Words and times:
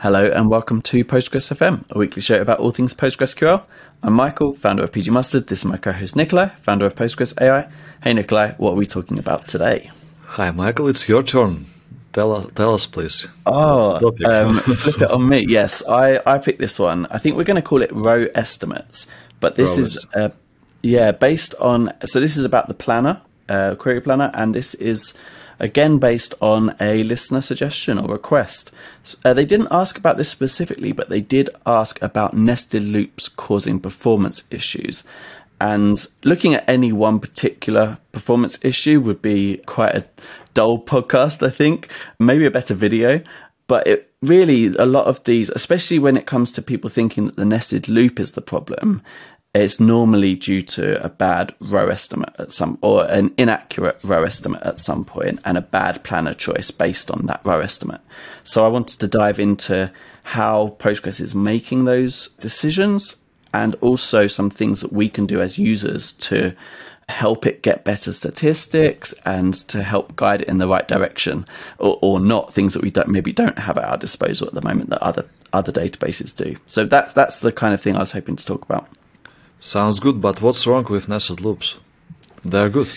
Hello 0.00 0.30
and 0.30 0.48
welcome 0.48 0.80
to 0.82 1.04
Postgres 1.04 1.52
FM, 1.52 1.84
a 1.90 1.98
weekly 1.98 2.22
show 2.22 2.40
about 2.40 2.60
all 2.60 2.70
things 2.70 2.94
PostgreSQL. 2.94 3.66
I'm 4.00 4.12
Michael, 4.12 4.54
founder 4.54 4.84
of 4.84 4.92
PG 4.92 5.10
Mustard. 5.10 5.48
This 5.48 5.58
is 5.58 5.64
my 5.64 5.76
co-host 5.76 6.14
Nikolay, 6.14 6.52
founder 6.62 6.86
of 6.86 6.94
Postgres 6.94 7.34
AI. 7.42 7.68
Hey 8.04 8.14
Nikolay, 8.14 8.54
what 8.58 8.70
are 8.70 8.76
we 8.76 8.86
talking 8.86 9.18
about 9.18 9.48
today? 9.48 9.90
Hi 10.26 10.52
Michael, 10.52 10.86
it's 10.86 11.08
your 11.08 11.24
turn. 11.24 11.66
Tell 12.12 12.30
us, 12.30 12.46
tell 12.54 12.74
us 12.74 12.86
please. 12.86 13.26
Oh, 13.44 14.12
um, 14.24 14.58
flip 14.60 15.02
it 15.02 15.10
on 15.10 15.28
me. 15.28 15.44
Yes, 15.48 15.82
I, 15.88 16.20
I 16.24 16.38
picked 16.38 16.60
this 16.60 16.78
one. 16.78 17.06
I 17.10 17.18
think 17.18 17.36
we're 17.36 17.42
going 17.42 17.56
to 17.56 17.60
call 17.60 17.82
it 17.82 17.92
row 17.92 18.28
estimates, 18.36 19.08
but 19.40 19.56
this 19.56 19.76
is 19.78 20.06
uh, 20.14 20.28
yeah 20.80 21.10
based 21.10 21.56
on. 21.56 21.92
So 22.06 22.20
this 22.20 22.36
is 22.36 22.44
about 22.44 22.68
the 22.68 22.74
planner, 22.74 23.20
uh, 23.48 23.74
query 23.74 24.00
planner, 24.00 24.30
and 24.32 24.54
this 24.54 24.74
is 24.74 25.12
again 25.60 25.98
based 25.98 26.34
on 26.40 26.74
a 26.80 27.02
listener 27.02 27.40
suggestion 27.40 27.98
or 27.98 28.08
request. 28.08 28.70
Uh, 29.24 29.34
they 29.34 29.44
didn't 29.44 29.68
ask 29.70 29.98
about 29.98 30.16
this 30.16 30.28
specifically, 30.28 30.92
but 30.92 31.08
they 31.08 31.20
did 31.20 31.50
ask 31.66 32.00
about 32.02 32.34
nested 32.34 32.82
loops 32.82 33.28
causing 33.28 33.80
performance 33.80 34.44
issues. 34.50 35.04
And 35.60 36.06
looking 36.22 36.54
at 36.54 36.68
any 36.68 36.92
one 36.92 37.18
particular 37.18 37.98
performance 38.12 38.58
issue 38.62 39.00
would 39.00 39.20
be 39.20 39.58
quite 39.66 39.94
a 39.94 40.04
dull 40.54 40.78
podcast, 40.78 41.44
I 41.44 41.50
think. 41.50 41.90
Maybe 42.18 42.46
a 42.46 42.50
better 42.50 42.74
video. 42.74 43.20
But 43.66 43.86
it 43.86 44.10
really, 44.22 44.66
a 44.76 44.86
lot 44.86 45.06
of 45.06 45.22
these, 45.24 45.50
especially 45.50 45.98
when 45.98 46.16
it 46.16 46.26
comes 46.26 46.52
to 46.52 46.62
people 46.62 46.88
thinking 46.88 47.26
that 47.26 47.36
the 47.36 47.44
nested 47.44 47.88
loop 47.88 48.18
is 48.18 48.32
the 48.32 48.40
problem, 48.40 49.02
it's 49.54 49.80
normally 49.80 50.34
due 50.34 50.62
to 50.62 51.02
a 51.02 51.08
bad 51.08 51.54
row 51.58 51.88
estimate 51.88 52.34
at 52.38 52.52
some 52.52 52.78
or 52.82 53.10
an 53.10 53.34
inaccurate 53.38 53.98
row 54.02 54.22
estimate 54.22 54.62
at 54.62 54.78
some 54.78 55.04
point 55.04 55.40
and 55.44 55.56
a 55.56 55.62
bad 55.62 56.04
planner 56.04 56.34
choice 56.34 56.70
based 56.70 57.10
on 57.10 57.26
that 57.26 57.40
row 57.44 57.60
estimate. 57.60 58.00
So 58.44 58.64
I 58.64 58.68
wanted 58.68 59.00
to 59.00 59.08
dive 59.08 59.40
into 59.40 59.90
how 60.24 60.76
Postgres 60.78 61.20
is 61.20 61.34
making 61.34 61.86
those 61.86 62.28
decisions 62.38 63.16
and 63.54 63.74
also 63.80 64.26
some 64.26 64.50
things 64.50 64.82
that 64.82 64.92
we 64.92 65.08
can 65.08 65.24
do 65.24 65.40
as 65.40 65.58
users 65.58 66.12
to 66.12 66.54
help 67.08 67.46
it 67.46 67.62
get 67.62 67.84
better 67.84 68.12
statistics 68.12 69.14
and 69.24 69.54
to 69.54 69.82
help 69.82 70.14
guide 70.14 70.42
it 70.42 70.48
in 70.48 70.58
the 70.58 70.68
right 70.68 70.86
direction 70.86 71.46
or, 71.78 71.98
or 72.02 72.20
not 72.20 72.52
things 72.52 72.74
that 72.74 72.82
we 72.82 72.90
don't 72.90 73.08
maybe 73.08 73.32
don't 73.32 73.58
have 73.58 73.78
at 73.78 73.84
our 73.84 73.96
disposal 73.96 74.46
at 74.46 74.52
the 74.52 74.62
moment 74.62 74.90
that 74.90 75.02
other 75.02 75.24
other 75.54 75.72
databases 75.72 76.36
do. 76.36 76.54
So 76.66 76.84
that's 76.84 77.14
that's 77.14 77.40
the 77.40 77.50
kind 77.50 77.72
of 77.72 77.80
thing 77.80 77.96
I 77.96 78.00
was 78.00 78.12
hoping 78.12 78.36
to 78.36 78.44
talk 78.44 78.62
about. 78.62 78.86
Sounds 79.60 79.98
good, 80.00 80.20
but 80.20 80.40
what's 80.40 80.66
wrong 80.66 80.84
with 80.88 81.08
nested 81.08 81.40
loops? 81.40 81.78
They're 82.44 82.70
good. 82.70 82.90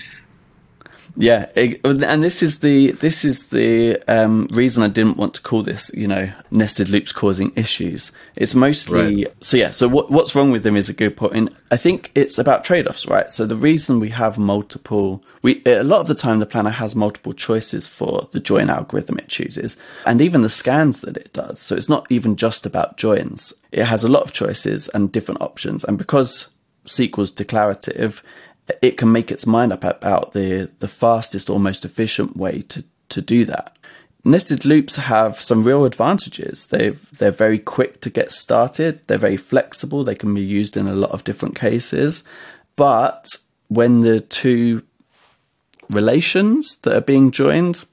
Yeah, 1.15 1.47
and 1.55 2.23
this 2.23 2.41
is 2.41 2.59
the 2.59 2.91
this 2.93 3.25
is 3.25 3.47
the 3.47 4.01
um, 4.07 4.47
reason 4.51 4.83
I 4.83 4.87
didn't 4.87 5.17
want 5.17 5.33
to 5.35 5.41
call 5.41 5.61
this, 5.63 5.91
you 5.93 6.07
know, 6.07 6.31
nested 6.51 6.89
loops 6.89 7.11
causing 7.11 7.51
issues. 7.55 8.11
It's 8.35 8.55
mostly 8.55 9.25
right. 9.25 9.33
so 9.41 9.57
yeah. 9.57 9.71
So 9.71 9.87
what 9.87 10.09
what's 10.09 10.35
wrong 10.35 10.51
with 10.51 10.63
them 10.63 10.77
is 10.77 10.89
a 10.89 10.93
good 10.93 11.17
point. 11.17 11.53
I 11.69 11.77
think 11.77 12.11
it's 12.15 12.37
about 12.37 12.63
trade 12.63 12.87
offs, 12.87 13.07
right? 13.07 13.31
So 13.31 13.45
the 13.45 13.55
reason 13.55 13.99
we 13.99 14.09
have 14.09 14.37
multiple, 14.37 15.23
we 15.41 15.61
a 15.65 15.83
lot 15.83 16.01
of 16.01 16.07
the 16.07 16.15
time 16.15 16.39
the 16.39 16.45
planner 16.45 16.69
has 16.69 16.95
multiple 16.95 17.33
choices 17.33 17.87
for 17.87 18.27
the 18.31 18.39
join 18.39 18.69
algorithm 18.69 19.17
it 19.17 19.27
chooses, 19.27 19.75
and 20.05 20.21
even 20.21 20.41
the 20.41 20.49
scans 20.49 21.01
that 21.01 21.17
it 21.17 21.33
does. 21.33 21.59
So 21.59 21.75
it's 21.75 21.89
not 21.89 22.09
even 22.09 22.35
just 22.35 22.65
about 22.65 22.97
joins. 22.97 23.53
It 23.71 23.85
has 23.85 24.03
a 24.03 24.09
lot 24.09 24.23
of 24.23 24.33
choices 24.33 24.87
and 24.89 25.11
different 25.11 25.41
options, 25.41 25.83
and 25.83 25.97
because 25.97 26.47
SQL's 26.85 27.31
declarative, 27.31 28.23
it 28.81 28.97
can 28.97 29.11
make 29.11 29.31
its 29.31 29.45
mind 29.45 29.73
up 29.73 29.83
about 29.83 30.31
the, 30.31 30.69
the 30.79 30.87
fastest 30.87 31.49
or 31.49 31.59
most 31.59 31.85
efficient 31.85 32.37
way 32.37 32.61
to, 32.63 32.83
to 33.09 33.21
do 33.21 33.45
that. 33.45 33.75
Nested 34.23 34.65
loops 34.65 34.97
have 34.97 35.39
some 35.39 35.63
real 35.63 35.83
advantages. 35.83 36.67
They 36.67 36.89
they're 36.89 37.31
very 37.31 37.57
quick 37.57 38.01
to 38.01 38.09
get 38.11 38.31
started. 38.31 39.01
They're 39.07 39.17
very 39.17 39.37
flexible. 39.37 40.03
They 40.03 40.13
can 40.15 40.33
be 40.33 40.41
used 40.41 40.77
in 40.77 40.87
a 40.87 40.93
lot 40.93 41.09
of 41.09 41.23
different 41.23 41.55
cases. 41.55 42.23
But 42.75 43.25
when 43.67 44.01
the 44.01 44.19
two 44.19 44.83
relations 45.89 46.77
that 46.83 46.95
are 46.95 47.01
being 47.01 47.31
joined 47.31 47.83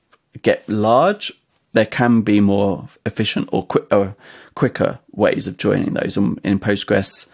get 0.42 0.69
large, 0.69 1.32
there 1.72 1.87
can 1.87 2.21
be 2.21 2.41
more 2.41 2.88
efficient 3.06 3.48
or, 3.50 3.65
quick, 3.65 3.87
or 3.92 4.15
quicker 4.54 4.98
ways 5.12 5.47
of 5.47 5.56
joining 5.56 5.94
those. 5.94 6.16
And 6.16 6.38
in 6.44 6.59
Postgres, 6.59 7.26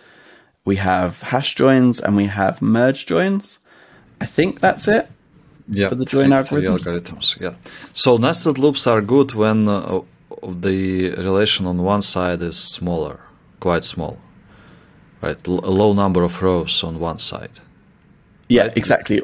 we 0.65 0.77
have 0.77 1.23
hash 1.23 1.55
joins 1.55 2.01
and 2.01 2.17
we 2.17 2.27
have 2.27 2.63
merge 2.63 3.07
joins. 3.07 3.59
I 4.21 4.27
think 4.27 4.61
that's 4.61 4.89
it. 4.89 5.09
Yeah, 5.69 5.89
for 5.89 5.95
the 5.95 6.05
join 6.05 6.31
algorithms. 6.31 6.87
Algorithms. 6.87 7.41
Yeah. 7.41 7.55
So 7.93 8.17
nested 8.17 8.59
loops 8.59 8.87
are 8.87 9.01
good 9.01 9.35
when 9.35 9.69
uh, 9.69 10.03
the 10.43 11.11
relation 11.11 11.67
on 11.67 11.83
one 11.83 12.03
side 12.03 12.43
is 12.43 12.59
smaller, 12.59 13.21
quite 13.61 13.85
small, 13.85 14.19
right? 15.23 15.37
L- 15.49 15.61
a 15.65 15.71
low 15.71 15.95
number 15.95 16.23
of 16.23 16.43
rows 16.43 16.85
on 16.85 17.01
one 17.01 17.19
side. 17.19 17.61
Yeah, 18.49 18.65
right? 18.65 18.77
exactly. 18.77 19.23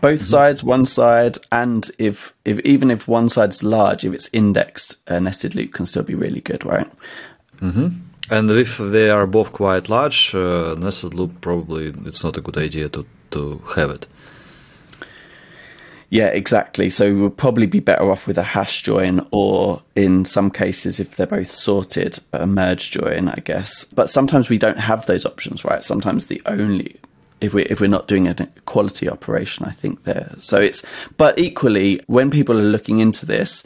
Both 0.00 0.20
mm-hmm. 0.20 0.30
sides, 0.30 0.62
one 0.62 0.84
side, 0.84 1.38
and 1.50 1.90
if, 1.98 2.34
if 2.44 2.60
even 2.60 2.90
if 2.90 3.08
one 3.08 3.28
side's 3.28 3.64
large, 3.64 4.04
if 4.04 4.12
it's 4.12 4.30
indexed, 4.32 4.96
a 5.08 5.20
nested 5.20 5.56
loop 5.56 5.74
can 5.74 5.86
still 5.86 6.04
be 6.04 6.14
really 6.14 6.40
good, 6.40 6.64
right? 6.64 6.88
Mm-hmm. 7.60 7.88
And 8.30 8.50
if 8.50 8.78
they 8.78 9.10
are 9.10 9.26
both 9.26 9.52
quite 9.52 9.88
large, 9.88 10.34
uh, 10.34 10.74
nested 10.78 11.14
loop 11.14 11.40
probably 11.40 11.94
it's 12.04 12.22
not 12.22 12.36
a 12.36 12.40
good 12.42 12.58
idea 12.58 12.88
to, 12.90 13.06
to 13.30 13.58
have 13.74 13.90
it. 13.90 14.06
Yeah, 16.10 16.28
exactly. 16.28 16.88
So 16.88 17.14
we'll 17.14 17.30
probably 17.30 17.66
be 17.66 17.80
better 17.80 18.10
off 18.10 18.26
with 18.26 18.38
a 18.38 18.42
hash 18.42 18.82
join, 18.82 19.26
or 19.30 19.82
in 19.94 20.24
some 20.24 20.50
cases, 20.50 20.98
if 20.98 21.16
they're 21.16 21.26
both 21.26 21.50
sorted, 21.50 22.18
a 22.32 22.46
merge 22.46 22.90
join, 22.90 23.28
I 23.28 23.40
guess. 23.44 23.84
But 23.84 24.08
sometimes 24.08 24.48
we 24.48 24.56
don't 24.56 24.78
have 24.78 25.04
those 25.04 25.26
options, 25.26 25.64
right? 25.64 25.84
Sometimes 25.84 26.26
the 26.26 26.40
only 26.46 26.96
if 27.40 27.52
we 27.54 27.64
if 27.64 27.80
we're 27.80 27.88
not 27.88 28.08
doing 28.08 28.26
a 28.26 28.34
quality 28.64 29.08
operation, 29.08 29.66
I 29.66 29.70
think 29.70 30.04
there. 30.04 30.34
So 30.38 30.58
it's 30.58 30.82
but 31.18 31.38
equally 31.38 32.00
when 32.06 32.30
people 32.30 32.58
are 32.58 32.62
looking 32.62 33.00
into 33.00 33.26
this, 33.26 33.62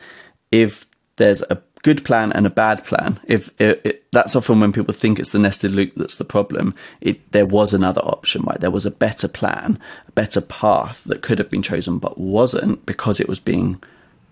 if 0.51 0.87
there's 1.17 1.43
a 1.43 1.63
good 1.83 2.05
plan 2.05 2.33
and 2.33 2.47
a 2.47 2.51
bad 2.51 2.85
plan. 2.85 3.21
If 3.25 3.51
it, 3.61 3.81
it, 3.85 4.05
that's 4.13 4.37
often 4.37 4.61
when 4.61 4.73
people 4.73 4.95
think 4.95 5.19
it's 5.19 5.31
the 5.31 5.39
nested 5.39 5.73
loop 5.73 5.93
that's 5.97 6.17
the 6.17 6.25
problem, 6.25 6.75
it, 7.01 7.31
there 7.33 7.47
was 7.47 7.75
another 7.75 8.01
option, 8.03 8.43
right? 8.43 8.61
There 8.61 8.71
was 8.71 8.87
a 8.87 8.91
better 8.91 9.29
plan, 9.29 9.79
a 10.09 10.13
better 10.13 10.41
path 10.41 11.03
that 11.05 11.23
could 11.23 11.39
have 11.39 11.51
been 11.51 11.63
chosen, 11.63 11.99
but 11.99 12.19
wasn't 12.19 12.87
because 12.87 13.21
it 13.21 13.29
was 13.29 13.41
being 13.41 13.83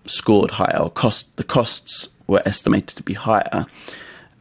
scored 0.05 0.51
higher. 0.51 0.79
Or 0.79 0.89
cost 0.89 1.35
the 1.35 1.43
costs 1.43 2.09
were 2.27 2.41
estimated 2.45 2.97
to 2.97 3.03
be 3.03 3.13
higher. 3.13 3.65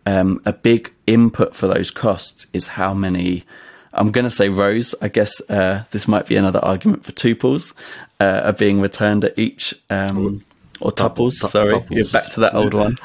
Um, 0.06 0.41
a 0.47 0.53
big 0.53 0.93
input 1.06 1.54
for 1.54 1.66
those 1.66 1.91
costs 1.91 2.47
is 2.53 2.69
how 2.69 2.94
many. 2.94 3.44
I'm 3.93 4.12
going 4.12 4.25
to 4.25 4.31
say 4.31 4.49
rows. 4.49 4.94
I 5.03 5.09
guess 5.09 5.43
uh, 5.50 5.82
this 5.91 6.06
might 6.06 6.26
be 6.26 6.37
another 6.37 6.60
argument 6.60 7.04
for 7.04 7.10
tuples 7.10 7.75
uh, 8.20 8.43
are 8.44 8.53
being 8.53 8.81
returned 8.81 9.25
at 9.25 9.37
each. 9.37 9.75
Um, 9.91 10.44
or 10.80 10.92
tuples. 10.92 11.32
sorry, 11.32 11.72
tuples. 11.72 11.91
you're 11.91 12.12
back 12.12 12.32
to 12.32 12.41
that 12.41 12.54
old 12.54 12.74
one. 12.74 12.96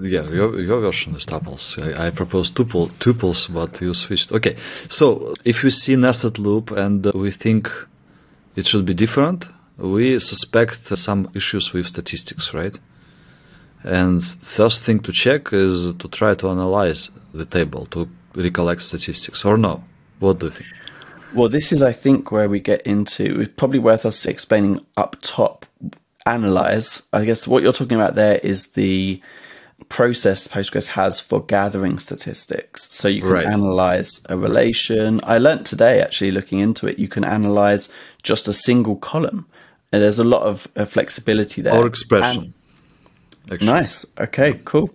Yeah, 0.00 0.28
your, 0.28 0.60
your 0.60 0.80
version 0.80 1.14
is 1.14 1.26
tuples. 1.26 1.78
I, 1.78 2.06
I 2.06 2.10
proposed 2.10 2.56
tuple, 2.56 2.90
tuples, 2.98 3.52
but 3.52 3.80
you 3.80 3.94
switched. 3.94 4.32
Okay, 4.32 4.56
so 4.88 5.34
if 5.44 5.62
we 5.62 5.70
see 5.70 5.96
nested 5.96 6.38
loop 6.38 6.70
and 6.70 7.06
uh, 7.06 7.12
we 7.14 7.30
think 7.30 7.70
it 8.56 8.66
should 8.66 8.84
be 8.84 8.94
different, 8.94 9.48
we 9.76 10.18
suspect 10.18 10.86
some 10.86 11.30
issues 11.34 11.72
with 11.72 11.86
statistics, 11.86 12.52
right? 12.52 12.78
And 13.82 14.22
first 14.22 14.82
thing 14.82 15.00
to 15.00 15.12
check 15.12 15.52
is 15.52 15.94
to 15.94 16.08
try 16.08 16.34
to 16.34 16.48
analyze 16.48 17.10
the 17.32 17.46
table 17.46 17.86
to 17.86 18.08
recollect 18.34 18.82
statistics, 18.82 19.44
or 19.44 19.56
no? 19.56 19.82
What 20.18 20.38
do 20.38 20.46
you 20.46 20.50
think? 20.50 20.68
Well, 21.32 21.48
this 21.48 21.72
is, 21.72 21.80
I 21.82 21.92
think, 21.92 22.32
where 22.32 22.48
we 22.48 22.60
get 22.60 22.82
into. 22.82 23.40
It's 23.40 23.52
probably 23.56 23.78
worth 23.78 24.04
us 24.04 24.26
explaining 24.26 24.84
up 24.96 25.16
top 25.22 25.64
analyze, 26.30 27.02
I 27.12 27.24
guess 27.24 27.46
what 27.46 27.62
you're 27.62 27.72
talking 27.72 27.96
about 27.96 28.14
there 28.14 28.38
is 28.42 28.68
the 28.68 29.20
process 29.88 30.46
Postgres 30.46 30.88
has 30.88 31.20
for 31.20 31.44
gathering 31.44 31.98
statistics. 31.98 32.92
So 32.92 33.08
you 33.08 33.22
can 33.22 33.30
right. 33.30 33.46
analyze 33.46 34.20
a 34.28 34.36
relation. 34.36 35.20
I 35.24 35.38
learned 35.38 35.66
today, 35.66 36.00
actually, 36.00 36.30
looking 36.30 36.58
into 36.58 36.86
it, 36.86 36.98
you 36.98 37.08
can 37.08 37.24
analyze 37.24 37.88
just 38.22 38.48
a 38.48 38.52
single 38.52 38.96
column. 38.96 39.46
And 39.92 40.02
there's 40.02 40.18
a 40.18 40.24
lot 40.24 40.42
of 40.42 40.68
uh, 40.76 40.84
flexibility 40.84 41.62
there. 41.62 41.74
Or 41.74 41.86
expression. 41.86 42.54
And, 43.50 43.62
nice. 43.62 44.06
Okay, 44.18 44.60
cool. 44.64 44.90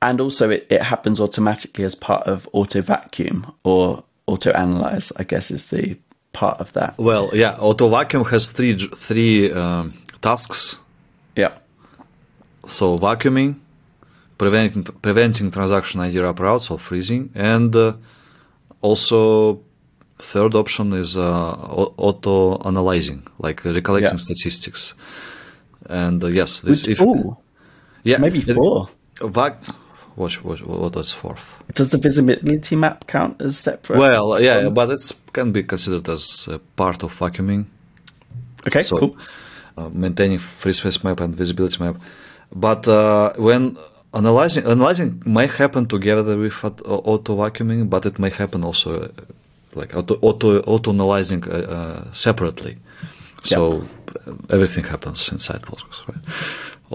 And 0.00 0.20
also, 0.20 0.50
it, 0.50 0.66
it 0.70 0.82
happens 0.82 1.20
automatically 1.20 1.84
as 1.84 1.94
part 1.94 2.24
of 2.26 2.48
auto 2.52 2.82
vacuum 2.82 3.52
or 3.64 4.04
auto 4.26 4.50
analyze, 4.52 5.10
I 5.16 5.24
guess, 5.24 5.50
is 5.50 5.70
the 5.70 5.96
part 6.32 6.60
of 6.60 6.72
that. 6.74 6.96
Well, 6.98 7.30
yeah, 7.32 7.56
auto 7.58 7.88
vacuum 7.88 8.24
has 8.26 8.52
three 8.52 8.76
three 8.76 9.50
um, 9.52 9.94
tasks. 10.26 10.80
Yeah. 11.36 11.52
So 12.66 12.98
vacuuming, 12.98 13.52
preventing 14.38 14.84
preventing 15.06 15.50
transaction 15.50 16.00
ID 16.00 16.14
wraparounds 16.24 16.70
or 16.70 16.78
freezing, 16.78 17.30
and 17.34 17.74
uh, 17.76 17.92
also 18.82 19.60
third 20.18 20.54
option 20.54 20.92
is 20.92 21.16
uh, 21.16 21.52
auto 22.08 22.58
analyzing, 22.70 23.22
like 23.38 23.58
recollecting 23.64 24.18
yeah. 24.18 24.26
statistics. 24.26 24.94
And 25.88 26.22
uh, 26.24 26.28
yes, 26.40 26.60
this 26.60 26.82
Which, 26.82 26.92
if 26.92 27.00
ooh, 27.00 27.36
yeah 28.02 28.18
maybe 28.18 28.40
four. 28.40 28.88
Vac- 29.20 29.64
What, 30.16 30.32
what, 30.44 30.60
what 30.66 30.96
is 30.96 31.12
fourth? 31.12 31.46
Does 31.74 31.90
the 31.90 31.98
visibility 31.98 32.74
map 32.74 33.06
count 33.06 33.42
as 33.42 33.58
separate? 33.58 33.98
Well, 33.98 34.40
yeah, 34.40 34.70
but 34.70 34.88
it 34.90 35.02
can 35.32 35.52
be 35.52 35.62
considered 35.62 36.08
as 36.08 36.48
part 36.74 37.02
of 37.02 37.10
vacuuming. 37.18 37.66
Okay, 38.66 38.82
so, 38.82 38.96
cool. 38.98 39.16
Uh, 39.78 39.90
maintaining 39.92 40.38
free 40.38 40.72
space 40.72 41.04
map 41.04 41.20
and 41.20 41.36
visibility 41.36 41.76
map. 41.84 41.96
But 42.50 42.88
uh, 42.88 43.34
when 43.36 43.76
analyzing, 44.14 44.64
analyzing 44.64 45.22
may 45.26 45.46
happen 45.46 45.84
together 45.86 46.38
with 46.38 46.64
auto 46.64 47.36
vacuuming, 47.36 47.90
but 47.90 48.06
it 48.06 48.18
may 48.18 48.30
happen 48.30 48.64
also 48.64 49.02
uh, 49.02 49.08
like 49.74 49.94
auto 49.94 50.14
auto, 50.22 50.60
auto 50.62 50.92
analyzing 50.92 51.44
uh, 51.44 51.56
uh, 51.76 52.12
separately. 52.12 52.78
So 53.44 53.86
everything 54.48 54.84
happens 54.84 55.28
inside 55.30 55.60
Postgres, 55.60 56.08
right? 56.08 56.24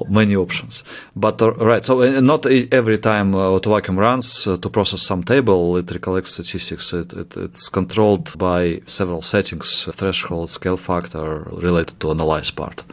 Many 0.08 0.36
options. 0.36 0.84
But 1.16 1.42
uh, 1.42 1.54
right, 1.54 1.84
so 1.84 2.02
uh, 2.02 2.22
not 2.22 2.46
every 2.46 2.98
time 2.98 3.36
uh, 3.36 3.60
runs 3.60 4.48
uh, 4.48 4.58
to 4.58 4.70
process 4.70 5.02
some 5.02 5.24
table, 5.24 5.78
it 5.78 5.92
recollects 5.92 6.34
statistics. 6.34 6.94
It, 6.94 7.14
it, 7.14 7.38
it's 7.38 7.70
controlled 7.70 8.38
by 8.38 8.82
several 8.86 9.22
settings, 9.22 9.86
threshold, 9.86 10.50
scale 10.50 10.78
factor 10.78 11.48
related 11.52 12.00
to 12.00 12.12
analyze 12.12 12.52
part. 12.52 12.84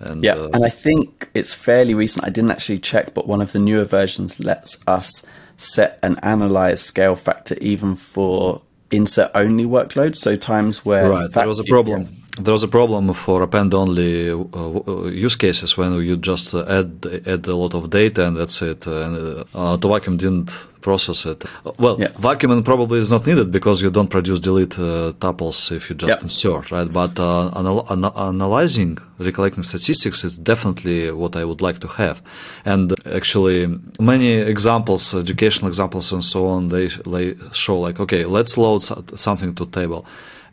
And, 0.00 0.24
yeah, 0.24 0.34
uh, 0.34 0.50
and 0.52 0.64
I 0.64 0.70
think 0.70 1.30
it's 1.34 1.54
fairly 1.54 1.94
recent. 1.94 2.26
I 2.26 2.30
didn't 2.30 2.50
actually 2.50 2.78
check, 2.78 3.14
but 3.14 3.26
one 3.26 3.40
of 3.40 3.52
the 3.52 3.58
newer 3.58 3.84
versions 3.84 4.40
lets 4.40 4.78
us 4.86 5.24
set 5.56 5.98
an 6.02 6.18
analyze 6.22 6.82
scale 6.82 7.14
factor 7.14 7.56
even 7.60 7.94
for 7.94 8.60
insert 8.90 9.30
only 9.34 9.64
workloads. 9.64 10.16
So 10.16 10.36
times 10.36 10.84
where 10.84 11.08
right, 11.08 11.30
there 11.30 11.48
was 11.48 11.58
a 11.58 11.64
problem. 11.64 12.02
Yeah 12.02 12.23
there 12.38 12.52
was 12.52 12.64
a 12.64 12.68
problem 12.68 13.12
for 13.14 13.42
append 13.42 13.74
only 13.74 14.30
uh, 14.30 14.36
uh, 14.36 15.04
use 15.04 15.36
cases 15.36 15.76
when 15.76 15.92
you 16.02 16.16
just 16.16 16.52
add 16.54 17.06
add 17.26 17.46
a 17.46 17.54
lot 17.54 17.74
of 17.74 17.90
data 17.90 18.26
and 18.26 18.36
that's 18.36 18.60
it. 18.60 18.86
And 18.86 19.44
uh, 19.54 19.76
to 19.76 19.88
vacuum 19.88 20.16
didn't 20.16 20.66
process 20.80 21.26
it. 21.26 21.44
Well 21.78 22.00
yeah. 22.00 22.08
vacuuming 22.08 22.64
probably 22.64 22.98
is 22.98 23.10
not 23.10 23.26
needed 23.26 23.52
because 23.52 23.82
you 23.82 23.90
don't 23.90 24.08
produce 24.08 24.40
delete 24.40 24.76
uh, 24.78 25.12
tuples 25.20 25.70
if 25.70 25.88
you 25.88 25.94
just 25.94 26.18
yeah. 26.18 26.22
insert 26.24 26.72
right? 26.72 26.92
But 26.92 27.20
uh, 27.20 27.52
anal- 27.56 27.86
an- 27.88 28.12
analyzing 28.16 28.98
recollecting 29.18 29.62
statistics 29.62 30.24
is 30.24 30.36
definitely 30.36 31.12
what 31.12 31.36
i 31.36 31.44
would 31.44 31.62
like 31.62 31.78
to 31.80 31.88
have. 31.88 32.20
And 32.64 32.92
actually 33.06 33.78
many 34.00 34.32
examples 34.32 35.14
educational 35.14 35.68
examples 35.68 36.12
and 36.12 36.24
so 36.24 36.46
on 36.48 36.68
they, 36.68 36.88
they 37.06 37.36
show 37.52 37.78
like 37.78 38.00
okay 38.00 38.24
let's 38.24 38.58
load 38.58 38.82
something 39.16 39.54
to 39.54 39.66
table. 39.66 40.04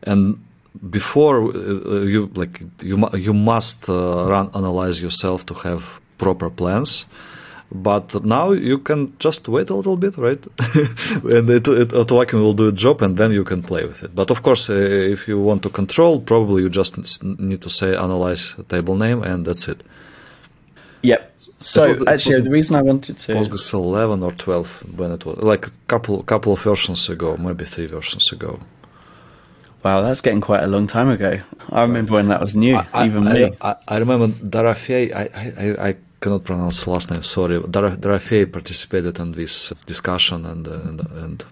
And 0.03 0.43
before 0.89 1.43
uh, 1.43 2.01
you 2.01 2.31
like 2.35 2.61
you 2.81 2.97
you 3.13 3.33
must 3.33 3.89
uh, 3.89 4.27
run 4.29 4.49
analyze 4.53 5.01
yourself 5.01 5.45
to 5.45 5.53
have 5.53 5.99
proper 6.17 6.49
plans. 6.49 7.05
But 7.73 8.25
now 8.25 8.51
you 8.51 8.79
can 8.79 9.13
just 9.17 9.47
wait 9.47 9.69
a 9.69 9.75
little 9.75 9.95
bit 9.95 10.17
right? 10.17 10.45
And 11.23 11.49
it, 11.49 11.65
it 11.69 12.33
will 12.33 12.53
do 12.53 12.67
a 12.67 12.73
job 12.73 13.01
and 13.01 13.15
then 13.15 13.31
you 13.31 13.45
can 13.45 13.61
play 13.61 13.85
with 13.85 14.03
it. 14.03 14.13
But 14.13 14.29
of 14.29 14.41
course 14.41 14.69
uh, 14.69 14.73
if 14.73 15.25
you 15.25 15.39
want 15.39 15.63
to 15.63 15.69
control 15.69 16.19
probably 16.19 16.63
you 16.63 16.69
just 16.69 17.23
need 17.23 17.61
to 17.61 17.69
say 17.69 17.95
analyze 17.95 18.55
table 18.67 18.95
name 18.95 19.23
and 19.23 19.45
that's 19.45 19.69
it. 19.69 19.83
Yep 21.01 21.31
so 21.61 21.89
was, 21.89 22.07
actually 22.07 22.41
the 22.41 22.49
reason 22.49 22.75
i 22.75 22.81
wanted 22.81 23.17
to 23.17 23.33
Postgres 23.33 23.73
11 23.73 24.23
or 24.23 24.31
12 24.31 24.99
when 24.99 25.11
it 25.11 25.25
was 25.25 25.37
like 25.37 25.67
a 25.67 25.71
couple 25.87 26.21
couple 26.23 26.53
of 26.53 26.61
versions 26.61 27.09
ago 27.09 27.37
maybe 27.37 27.65
three 27.65 27.87
versions 27.87 28.31
ago 28.31 28.59
Wow, 29.83 30.01
that's 30.01 30.21
getting 30.21 30.41
quite 30.41 30.63
a 30.63 30.67
long 30.67 30.85
time 30.85 31.09
ago. 31.09 31.39
I 31.71 31.81
remember 31.81 32.13
when 32.13 32.27
that 32.27 32.39
was 32.39 32.55
new, 32.55 32.77
I, 32.93 33.07
even 33.07 33.27
I, 33.27 33.33
me. 33.33 33.53
I, 33.61 33.75
I, 33.87 33.97
remember 33.97 34.27
Darafei, 34.27 35.11
I, 35.13 35.29
I, 35.83 35.89
I 35.89 35.95
cannot 36.19 36.43
pronounce 36.43 36.85
last 36.85 37.09
name, 37.09 37.23
sorry. 37.23 37.59
Darafei 37.59 38.51
participated 38.51 39.19
in 39.19 39.31
this 39.31 39.73
discussion 39.87 40.45
and, 40.45 40.67
uh, 40.67 40.81
and, 40.85 41.01
and 41.11 41.45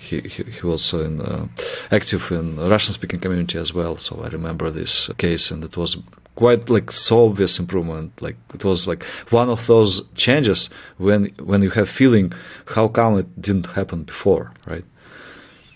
he, 0.00 0.20
he, 0.20 0.42
he 0.42 0.66
was 0.66 0.92
in, 0.94 1.20
uh, 1.20 1.46
active 1.92 2.32
in 2.32 2.56
Russian 2.56 2.92
speaking 2.92 3.20
community 3.20 3.58
as 3.58 3.72
well. 3.72 3.96
So 3.98 4.20
I 4.24 4.28
remember 4.28 4.70
this 4.70 5.08
case 5.16 5.52
and 5.52 5.62
it 5.62 5.76
was 5.76 5.96
quite 6.34 6.68
like 6.68 6.90
so 6.90 7.26
obvious 7.26 7.60
improvement. 7.60 8.20
Like 8.20 8.36
it 8.52 8.64
was 8.64 8.88
like 8.88 9.04
one 9.30 9.48
of 9.48 9.64
those 9.68 10.08
changes 10.14 10.70
when, 10.96 11.26
when 11.38 11.62
you 11.62 11.70
have 11.70 11.88
feeling 11.88 12.32
how 12.66 12.88
come 12.88 13.18
it 13.18 13.40
didn't 13.40 13.66
happen 13.66 14.02
before, 14.02 14.52
right? 14.68 14.84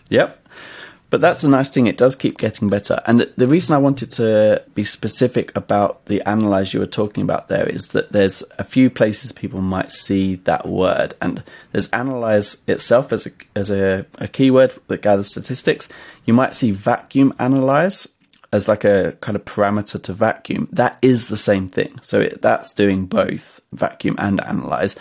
Yep. 0.08 0.37
But 1.10 1.22
that's 1.22 1.40
the 1.40 1.48
nice 1.48 1.70
thing, 1.70 1.86
it 1.86 1.96
does 1.96 2.14
keep 2.14 2.36
getting 2.36 2.68
better. 2.68 3.00
And 3.06 3.20
the, 3.20 3.32
the, 3.36 3.46
reason 3.46 3.74
I 3.74 3.78
wanted 3.78 4.10
to 4.12 4.62
be 4.74 4.84
specific 4.84 5.56
about 5.56 6.04
the 6.04 6.20
analyze 6.28 6.74
you 6.74 6.80
were 6.80 6.86
talking 6.86 7.22
about 7.22 7.48
there 7.48 7.66
is 7.66 7.88
that 7.88 8.12
there's 8.12 8.42
a 8.58 8.64
few 8.64 8.90
places 8.90 9.32
people 9.32 9.62
might 9.62 9.90
see 9.90 10.34
that 10.36 10.68
word. 10.68 11.14
And 11.22 11.42
there's 11.72 11.88
analyze 11.90 12.58
itself 12.66 13.10
as 13.12 13.26
a, 13.26 13.30
as 13.56 13.70
a, 13.70 14.04
a 14.16 14.28
keyword 14.28 14.74
that 14.88 15.00
gathers 15.00 15.30
statistics. 15.30 15.88
You 16.26 16.34
might 16.34 16.54
see 16.54 16.72
vacuum 16.72 17.32
analyze 17.38 18.06
as 18.52 18.68
like 18.68 18.84
a 18.84 19.16
kind 19.20 19.36
of 19.36 19.44
parameter 19.44 20.02
to 20.02 20.12
vacuum. 20.12 20.68
That 20.72 20.98
is 21.02 21.28
the 21.28 21.36
same 21.36 21.68
thing. 21.68 21.98
So 22.02 22.20
it, 22.20 22.42
that's 22.42 22.72
doing 22.72 23.06
both 23.06 23.60
vacuum 23.72 24.16
and 24.18 24.40
analyze. 24.42 24.96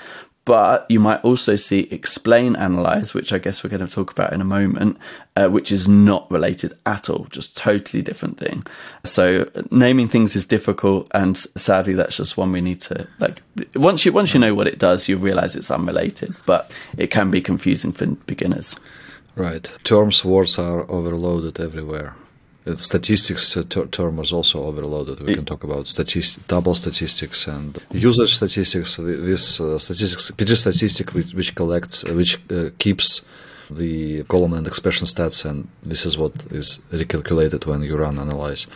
But 0.48 0.86
you 0.88 1.02
might 1.02 1.22
also 1.26 1.58
see 1.58 1.90
explain 1.92 2.56
analyze, 2.56 3.14
which 3.14 3.34
I 3.34 3.38
guess 3.38 3.66
we're 3.66 3.70
going 3.70 3.86
to 3.86 3.94
talk 3.94 4.12
about 4.12 4.32
in 4.32 4.40
a 4.40 4.46
moment, 4.46 4.98
uh, 5.36 5.50
which 5.50 5.74
is 5.74 5.90
not 5.90 6.32
related 6.32 6.74
at 6.86 7.10
all, 7.10 7.28
just 7.30 7.58
totally 7.58 8.02
different 8.02 8.40
thing. 8.40 8.66
So 9.04 9.52
naming 9.72 10.08
things 10.08 10.38
is 10.38 10.46
difficult, 10.46 11.12
and 11.14 11.36
sadly, 11.36 11.96
that's 11.96 12.16
just 12.16 12.38
one 12.38 12.54
we 12.54 12.62
need 12.62 12.80
to 12.84 13.06
like. 13.20 13.42
Once 13.76 14.06
you 14.06 14.14
once 14.14 14.34
you 14.34 14.40
know 14.40 14.54
what 14.54 14.70
it 14.70 14.80
does, 14.80 15.10
you 15.10 15.18
realize 15.18 15.54
it's 15.54 15.70
unrelated, 15.70 16.34
but 16.46 16.72
it 16.98 17.12
can 17.12 17.30
be 17.30 17.42
confusing 17.42 17.92
for 17.92 18.06
beginners. 18.06 18.80
Right, 19.36 19.70
terms 19.84 20.24
words 20.24 20.58
are 20.58 20.90
overloaded 20.90 21.60
everywhere 21.60 22.16
statistics 22.76 23.56
uh, 23.58 23.64
ter- 23.70 23.86
term 23.88 24.18
was 24.18 24.32
also 24.34 24.64
overloaded. 24.64 25.20
We 25.22 25.36
can 25.36 25.46
talk 25.46 25.64
about 25.64 25.88
statist- 25.88 26.48
double 26.48 26.74
statistics 26.74 27.48
and 27.48 27.78
usage 27.92 28.36
statistics. 28.36 28.98
This 28.98 29.60
uh, 29.62 29.78
statistics, 29.80 30.32
PG 30.32 30.56
statistic, 30.56 31.14
which, 31.14 31.34
which 31.34 31.56
collects, 31.56 32.04
uh, 32.04 32.14
which 32.14 32.40
uh, 32.52 32.70
keeps 32.78 33.22
the 33.70 34.24
column 34.24 34.54
and 34.54 34.68
expression 34.68 35.06
stats, 35.08 35.46
and 35.46 35.68
this 35.84 36.06
is 36.06 36.18
what 36.18 36.34
is 36.52 36.80
recalculated 36.92 37.66
when 37.66 37.82
you 37.84 37.96
run 37.98 38.18
analyze. 38.20 38.68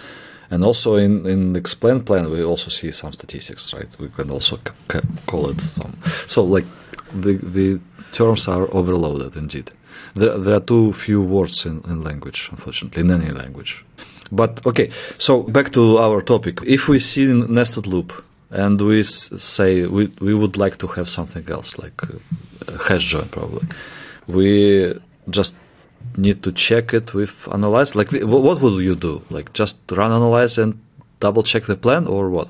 And 0.50 0.64
also 0.66 0.96
in 0.96 1.26
in 1.26 1.56
explain 1.56 2.02
plan, 2.04 2.30
we 2.30 2.44
also 2.44 2.70
see 2.70 2.92
some 2.92 3.14
statistics, 3.14 3.74
right? 3.74 3.96
We 4.00 4.10
can 4.10 4.30
also 4.32 4.58
c- 4.92 5.00
call 5.26 5.50
it 5.50 5.62
some. 5.62 5.94
So 6.28 6.44
like 6.44 6.66
the 7.14 7.34
the 7.58 7.80
terms 8.12 8.48
are 8.48 8.68
overloaded 8.74 9.36
indeed 9.38 9.72
there, 10.16 10.38
there 10.38 10.56
are 10.56 10.62
too 10.62 10.94
few 10.94 11.22
words 11.22 11.66
in, 11.66 11.82
in 11.86 12.04
language, 12.04 12.50
unfortunately, 12.52 13.02
in 13.02 13.12
any 13.12 13.32
language. 13.32 13.84
But 14.32 14.66
okay, 14.66 14.90
so 15.18 15.44
back 15.44 15.72
to 15.74 15.98
our 15.98 16.22
topic. 16.22 16.60
If 16.66 16.88
we 16.88 17.00
see 17.00 17.26
nested 17.26 17.86
loop 17.86 18.14
and 18.50 18.80
we 18.80 19.04
say 19.04 19.86
we, 19.86 20.08
we 20.22 20.34
would 20.34 20.58
like 20.58 20.78
to 20.78 20.88
have 20.88 21.10
something 21.10 21.50
else, 21.50 21.78
like 21.78 22.02
a 22.68 22.78
hash 22.88 23.08
join 23.08 23.28
probably, 23.28 23.68
we 24.28 24.94
just 25.30 25.56
need 26.18 26.44
to 26.44 26.52
check 26.52 26.94
it 26.94 27.14
with 27.14 27.48
analyze. 27.52 27.96
Like, 27.96 28.12
what 28.12 28.62
would 28.62 28.84
you 28.84 28.96
do? 28.96 29.22
Like, 29.30 29.54
just 29.54 29.80
run 29.92 30.12
analyze 30.12 30.58
and 30.58 30.80
double 31.20 31.44
check 31.44 31.64
the 31.64 31.76
plan, 31.76 32.08
or 32.08 32.30
what? 32.30 32.50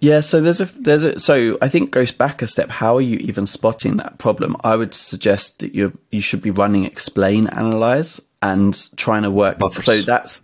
Yeah, 0.00 0.20
so 0.20 0.40
there's 0.40 0.60
a 0.60 0.66
there's 0.66 1.02
a 1.02 1.18
so 1.18 1.56
I 1.62 1.68
think 1.68 1.90
goes 1.90 2.12
back 2.12 2.42
a 2.42 2.46
step. 2.46 2.68
How 2.68 2.96
are 2.96 3.00
you 3.00 3.16
even 3.18 3.46
spotting 3.46 3.96
that 3.96 4.18
problem? 4.18 4.56
I 4.62 4.76
would 4.76 4.92
suggest 4.92 5.60
that 5.60 5.74
you 5.74 5.96
you 6.10 6.20
should 6.20 6.42
be 6.42 6.50
running 6.50 6.84
explain 6.84 7.46
analyze 7.48 8.20
and 8.42 8.76
trying 8.96 9.22
to 9.22 9.30
work. 9.30 9.58
Buffers. 9.58 9.84
So 9.84 10.02
that's 10.02 10.42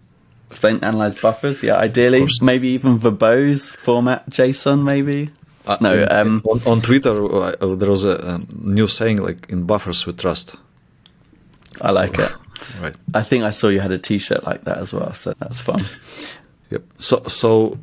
explain 0.50 0.82
analyze 0.82 1.14
buffers. 1.14 1.62
Yeah, 1.62 1.76
ideally, 1.76 2.26
maybe 2.40 2.68
even 2.68 2.98
verbose 2.98 3.74
format 3.74 4.30
JSON. 4.30 4.82
Maybe 4.82 5.30
uh, 5.66 5.76
no. 5.80 6.06
Um, 6.10 6.42
on, 6.44 6.60
on 6.66 6.80
Twitter, 6.80 7.12
uh, 7.12 7.74
there 7.76 7.90
was 7.90 8.04
a 8.04 8.34
um, 8.34 8.48
new 8.58 8.88
saying 8.88 9.18
like 9.18 9.48
in 9.50 9.64
buffers 9.64 10.06
we 10.06 10.12
trust. 10.12 10.56
I 11.80 11.92
like 11.92 12.18
it. 12.18 12.32
Right. 12.78 12.94
I 13.14 13.22
think 13.22 13.42
I 13.42 13.50
saw 13.50 13.68
you 13.68 13.80
had 13.80 13.90
a 13.90 13.98
T-shirt 13.98 14.44
like 14.44 14.64
that 14.64 14.78
as 14.78 14.92
well, 14.92 15.12
so 15.14 15.32
that's 15.38 15.58
fun. 15.58 15.82
Yep. 16.70 16.82
So 16.98 17.22
so 17.26 17.78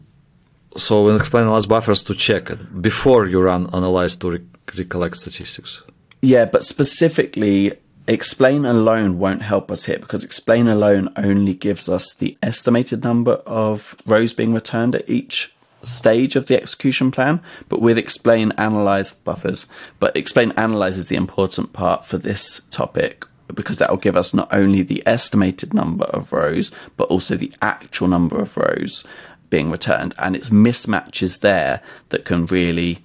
so 0.77 1.03
when 1.03 1.15
explain 1.15 1.43
analyze 1.43 1.65
buffers 1.65 2.03
to 2.03 2.13
check 2.13 2.50
it 2.50 2.81
before 2.81 3.27
you 3.27 3.41
run 3.41 3.67
analyze 3.74 4.15
to 4.17 4.31
re- 4.31 4.46
recollect 4.77 5.17
statistics. 5.17 5.84
Yeah, 6.22 6.46
but 6.46 6.63
specifically, 6.63 7.74
explain 8.07 8.65
alone 8.65 9.19
won't 9.19 9.41
help 9.41 9.72
us 9.72 9.86
here 9.86 10.00
because 10.00 10.24
explain 10.24 10.67
alone 10.67 11.10
only 11.17 11.53
gives 11.53 11.89
us 11.89 12.13
the 12.13 12.38
estimated 12.41 13.03
number 13.03 13.34
of 13.46 13.96
rows 14.05 14.34
being 14.34 14.53
returned 14.53 14.96
at 14.96 15.10
each 15.10 15.53
stage 15.84 16.36
of 16.36 16.48
the 16.48 16.60
execution 16.62 17.12
plan. 17.12 17.41
But 17.69 17.81
with 17.81 17.98
explain 17.98 18.51
analyze 18.57 19.12
buffers, 19.12 19.67
but 20.00 20.15
explain 20.15 20.51
analyze 20.51 20.98
is 20.98 21.10
the 21.10 21.15
important 21.15 21.74
part 21.74 22.05
for 22.05 22.17
this 22.17 22.62
topic 22.72 23.25
because 23.53 23.77
that 23.77 23.89
will 23.89 23.98
give 23.98 24.17
us 24.17 24.34
not 24.34 24.50
only 24.51 24.81
the 24.81 25.01
estimated 25.05 25.74
number 25.74 26.05
of 26.05 26.34
rows, 26.34 26.72
but 26.98 27.07
also 27.07 27.36
the 27.36 27.51
actual 27.62 28.07
number 28.07 28.38
of 28.38 28.57
rows 28.57 29.05
being 29.49 29.71
returned, 29.71 30.13
and 30.17 30.35
it's 30.35 30.49
mismatches 30.49 31.39
there 31.39 31.81
that 32.09 32.25
can 32.25 32.45
really 32.47 32.99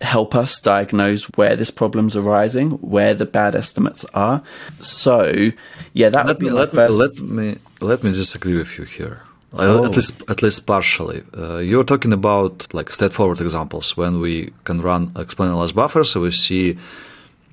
help 0.00 0.34
us 0.34 0.60
diagnose 0.60 1.24
where 1.36 1.56
this 1.56 1.70
problem's 1.70 2.16
arising, 2.16 2.70
where 2.80 3.14
the 3.14 3.24
bad 3.24 3.54
estimates 3.54 4.04
are. 4.12 4.42
So, 4.80 5.52
yeah, 5.92 6.10
that 6.10 6.26
let 6.26 6.40
me 6.40 6.50
let, 6.50 6.72
first... 6.72 6.96
let 6.96 7.18
me 7.20 7.58
let 7.80 8.02
me 8.02 8.10
disagree 8.10 8.56
with 8.56 8.78
you 8.78 8.84
here. 8.84 9.22
Oh. 9.56 9.84
At 9.84 9.96
least, 9.96 10.22
at 10.28 10.42
least 10.42 10.66
partially. 10.66 11.22
Uh, 11.36 11.58
you're 11.58 11.84
talking 11.84 12.12
about 12.12 12.74
like 12.74 12.90
straightforward 12.90 13.40
examples 13.40 13.96
when 13.96 14.20
we 14.20 14.52
can 14.64 14.80
run 14.80 15.12
explain 15.16 15.50
analyze 15.50 15.72
buffers, 15.72 16.10
so 16.10 16.20
we 16.20 16.32
see 16.32 16.76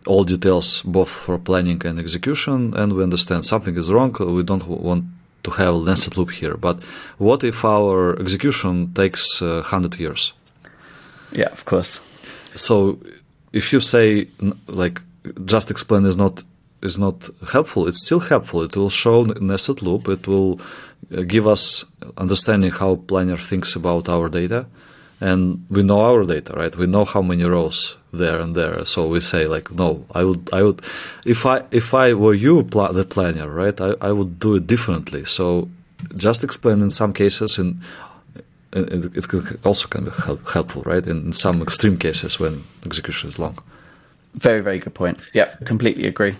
all 0.07 0.23
details 0.23 0.81
both 0.81 1.09
for 1.09 1.37
planning 1.37 1.79
and 1.85 1.99
execution, 1.99 2.73
and 2.75 2.93
we 2.93 3.03
understand 3.03 3.45
something 3.45 3.77
is 3.77 3.91
wrong. 3.91 4.11
We 4.19 4.43
don't 4.43 4.67
want 4.67 5.05
to 5.43 5.51
have 5.51 5.75
a 5.75 5.79
nested 5.79 6.17
loop 6.17 6.31
here. 6.31 6.55
But 6.55 6.83
what 7.17 7.43
if 7.43 7.65
our 7.65 8.19
execution 8.19 8.93
takes 8.93 9.41
uh, 9.41 9.61
hundred 9.61 9.99
years? 9.99 10.33
Yeah, 11.31 11.49
of 11.51 11.65
course. 11.65 12.01
So 12.53 12.99
if 13.53 13.71
you 13.73 13.81
say 13.81 14.27
like 14.67 15.01
just 15.45 15.71
explain 15.71 16.05
is 16.05 16.17
not 16.17 16.43
is 16.81 16.97
not 16.97 17.29
helpful, 17.51 17.87
it's 17.87 18.03
still 18.05 18.19
helpful. 18.19 18.63
It 18.63 18.75
will 18.75 18.89
show 18.89 19.23
nested 19.39 19.81
loop. 19.81 20.07
It 20.07 20.27
will 20.27 20.59
uh, 21.15 21.21
give 21.21 21.47
us 21.47 21.85
understanding 22.17 22.71
how 22.71 22.95
Planner 22.95 23.37
thinks 23.37 23.75
about 23.75 24.09
our 24.09 24.29
data, 24.29 24.65
and 25.21 25.65
we 25.69 25.83
know 25.83 26.01
our 26.01 26.25
data, 26.25 26.53
right? 26.53 26.75
We 26.75 26.87
know 26.87 27.05
how 27.05 27.21
many 27.21 27.43
rows 27.43 27.95
there 28.11 28.39
and 28.39 28.55
there. 28.55 28.83
So 28.85 29.07
we 29.07 29.19
say 29.19 29.47
like, 29.47 29.71
no, 29.71 30.05
I 30.13 30.23
would, 30.23 30.49
I 30.51 30.63
would, 30.63 30.81
if 31.25 31.45
I 31.45 31.63
if 31.71 31.93
I 31.93 32.13
were 32.13 32.33
you, 32.33 32.63
the 32.63 33.05
planner, 33.07 33.47
right? 33.47 33.79
I, 33.79 33.93
I 34.01 34.11
would 34.11 34.39
do 34.39 34.55
it 34.55 34.67
differently. 34.67 35.23
So 35.23 35.69
just 36.17 36.43
explain 36.43 36.81
in 36.81 36.89
some 36.89 37.13
cases 37.13 37.59
in 37.59 37.79
it, 38.73 39.15
it 39.15 39.65
also 39.65 39.87
can 39.87 40.05
be 40.05 40.11
help, 40.11 40.49
helpful, 40.49 40.81
right? 40.83 41.05
In, 41.05 41.25
in 41.27 41.33
some 41.33 41.61
extreme 41.61 41.97
cases 41.97 42.39
when 42.39 42.63
execution 42.85 43.29
is 43.29 43.37
long. 43.37 43.57
Very, 44.33 44.61
very 44.61 44.79
good 44.79 44.93
point. 44.93 45.19
Yeah, 45.33 45.53
completely 45.65 46.07
agree. 46.07 46.35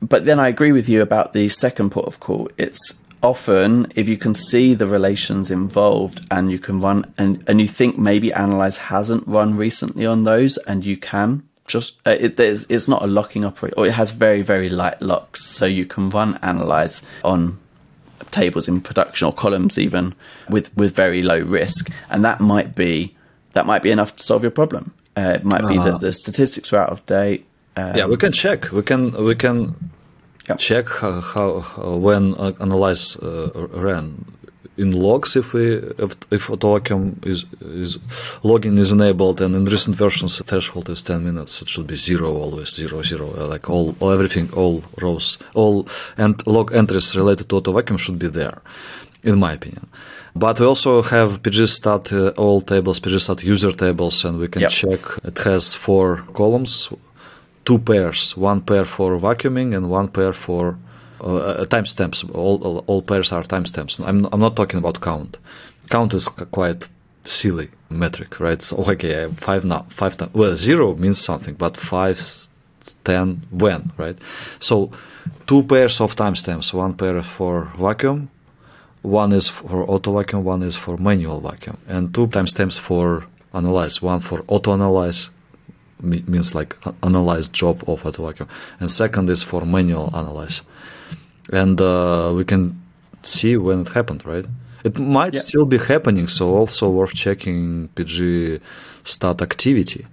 But 0.00 0.24
then 0.24 0.40
I 0.40 0.48
agree 0.48 0.72
with 0.72 0.88
you 0.88 1.02
about 1.02 1.34
the 1.34 1.48
second 1.50 1.90
port 1.90 2.06
of 2.06 2.20
call. 2.20 2.48
It's 2.56 2.98
often 3.22 3.90
if 3.94 4.08
you 4.08 4.16
can 4.16 4.34
see 4.34 4.74
the 4.74 4.86
relations 4.86 5.50
involved 5.50 6.26
and 6.30 6.50
you 6.50 6.58
can 6.58 6.80
run 6.80 7.12
and, 7.18 7.44
and 7.46 7.60
you 7.60 7.68
think 7.68 7.98
maybe 7.98 8.32
analyze 8.32 8.76
hasn't 8.76 9.26
run 9.26 9.56
recently 9.56 10.06
on 10.06 10.24
those 10.24 10.56
and 10.58 10.84
you 10.84 10.96
can 10.96 11.42
just 11.66 11.98
uh, 12.06 12.16
it, 12.18 12.40
it's 12.40 12.88
not 12.88 13.02
a 13.02 13.06
locking 13.06 13.44
operator 13.44 13.74
or 13.76 13.86
it 13.86 13.92
has 13.92 14.10
very 14.10 14.42
very 14.42 14.68
light 14.68 15.00
locks 15.02 15.44
so 15.44 15.66
you 15.66 15.84
can 15.84 16.08
run 16.10 16.38
analyze 16.42 17.02
on 17.22 17.58
tables 18.30 18.68
in 18.68 18.80
production 18.80 19.26
or 19.26 19.32
columns 19.32 19.78
even 19.78 20.14
with 20.48 20.74
with 20.76 20.94
very 20.94 21.22
low 21.22 21.40
risk, 21.40 21.90
and 22.08 22.24
that 22.24 22.40
might 22.40 22.74
be 22.74 23.14
that 23.52 23.66
might 23.66 23.82
be 23.82 23.90
enough 23.90 24.16
to 24.16 24.22
solve 24.22 24.42
your 24.42 24.50
problem. 24.50 24.92
Uh, 25.16 25.32
it 25.36 25.44
might 25.44 25.62
uh-huh. 25.62 25.68
be 25.68 25.78
that 25.78 25.88
uh-huh. 25.88 25.98
the 25.98 26.12
statistics 26.12 26.72
are 26.72 26.78
out 26.78 26.90
of 26.90 27.04
date. 27.06 27.46
Um, 27.76 27.96
yeah, 27.96 28.06
we 28.06 28.16
can 28.16 28.32
check. 28.32 28.70
We 28.72 28.82
can 28.82 29.12
we 29.24 29.34
can 29.34 29.74
check 30.56 30.88
how, 30.88 31.20
how, 31.20 31.60
how 31.60 31.96
when 31.96 32.34
analyze 32.60 33.16
uh, 33.16 33.68
ran. 33.72 34.24
In 34.76 34.92
logs 34.92 35.36
if 35.36 35.52
we 35.52 35.74
if, 35.98 36.12
if 36.30 36.46
AutoVacuum 36.46 37.26
is 37.26 37.44
is 37.60 37.98
logging 38.42 38.78
is 38.78 38.92
enabled 38.92 39.40
and 39.42 39.54
in 39.54 39.64
recent 39.66 39.94
versions 39.96 40.38
the 40.38 40.44
threshold 40.44 40.88
is 40.88 41.02
10 41.02 41.22
minutes. 41.22 41.60
It 41.60 41.68
should 41.68 41.86
be 41.86 41.96
zero 41.96 42.34
always 42.34 42.70
zero 42.70 43.02
zero 43.02 43.26
uh, 43.36 43.46
like 43.46 43.68
all, 43.68 43.94
all 44.00 44.10
everything 44.10 44.50
all 44.54 44.82
rows 45.02 45.38
all 45.54 45.86
and 46.16 46.46
log 46.46 46.72
entries 46.72 47.14
related 47.14 47.48
to 47.50 47.60
AutoVacuum 47.60 47.98
should 47.98 48.18
be 48.18 48.28
there 48.28 48.62
in 49.22 49.38
my 49.38 49.52
opinion. 49.52 49.86
But 50.34 50.60
we 50.60 50.66
also 50.66 51.02
have 51.02 51.42
pgstat 51.42 52.12
uh, 52.12 52.42
all 52.42 52.62
tables 52.62 53.00
pgstat 53.00 53.42
user 53.44 53.72
tables 53.72 54.24
and 54.24 54.38
we 54.38 54.48
can 54.48 54.62
yep. 54.62 54.70
check. 54.70 55.00
It 55.24 55.38
has 55.40 55.74
four 55.74 56.24
columns 56.32 56.90
two 57.64 57.78
pairs 57.78 58.36
one 58.36 58.60
pair 58.60 58.84
for 58.84 59.16
vacuuming 59.18 59.76
and 59.76 59.90
one 59.90 60.08
pair 60.08 60.32
for 60.32 60.78
uh, 61.20 61.64
timestamps. 61.68 62.28
All, 62.34 62.62
all, 62.62 62.84
all 62.86 63.02
pairs 63.02 63.32
are 63.32 63.42
timestamps. 63.42 64.00
I'm, 64.06 64.26
I'm 64.32 64.40
not 64.40 64.56
talking 64.56 64.78
about 64.78 65.00
count. 65.00 65.38
Count 65.88 66.14
is 66.14 66.28
quite 66.28 66.88
silly 67.24 67.68
metric, 67.90 68.40
right? 68.40 68.62
So 68.62 68.78
okay, 68.78 69.28
five 69.36 69.64
now, 69.64 69.82
five 69.88 70.16
times. 70.16 70.34
Well, 70.34 70.56
zero 70.56 70.94
means 70.94 71.18
something, 71.18 71.54
but 71.54 71.76
five, 71.76 72.20
ten, 73.04 73.42
when, 73.50 73.92
right? 73.98 74.16
So 74.58 74.90
two 75.46 75.62
pairs 75.64 76.00
of 76.00 76.16
timestamps. 76.16 76.72
One 76.72 76.94
pair 76.94 77.20
for 77.22 77.72
vacuum, 77.76 78.30
one 79.02 79.32
is 79.32 79.48
for 79.48 79.88
auto 79.88 80.14
vacuum, 80.14 80.44
one 80.44 80.62
is 80.62 80.76
for 80.76 80.96
manual 80.96 81.40
vacuum, 81.40 81.78
and 81.88 82.14
two 82.14 82.28
timestamps 82.28 82.78
for 82.78 83.26
analyze. 83.52 84.00
One 84.00 84.20
for 84.20 84.44
auto 84.46 84.72
analyze 84.72 85.30
means 86.02 86.54
like 86.54 86.76
analyze 87.02 87.48
job 87.48 87.82
of 87.86 88.04
auto 88.06 88.26
vacuum, 88.26 88.48
and 88.78 88.90
second 88.90 89.28
is 89.30 89.42
for 89.42 89.64
manual 89.64 90.10
analyze 90.14 90.62
and 91.52 91.80
uh, 91.80 92.32
we 92.34 92.44
can 92.44 92.80
see 93.22 93.56
when 93.56 93.82
it 93.82 93.88
happened, 93.88 94.24
right? 94.24 94.46
It 94.84 94.98
might 94.98 95.34
yeah. 95.34 95.40
still 95.40 95.66
be 95.66 95.78
happening, 95.78 96.26
so 96.26 96.54
also 96.54 96.88
worth 96.88 97.14
checking 97.14 97.88
PG 97.94 98.60
stat 99.04 99.42
activity, 99.42 100.06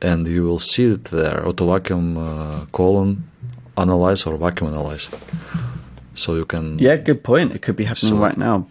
and 0.00 0.26
you 0.26 0.44
will 0.44 0.58
see 0.58 0.84
it 0.92 1.04
there. 1.04 1.46
Auto 1.46 1.66
vacuum 1.66 2.16
uh, 2.16 2.64
colon 2.72 3.24
analyze 3.76 4.26
or 4.26 4.36
vacuum 4.36 4.70
analyze. 4.70 5.08
So 6.14 6.34
you 6.34 6.46
can. 6.46 6.78
Yeah, 6.78 6.96
good 6.96 7.22
point. 7.22 7.52
It 7.52 7.62
could 7.62 7.76
be 7.76 7.84
happening 7.84 8.12
so 8.12 8.16
right 8.16 8.36
now. 8.36 8.68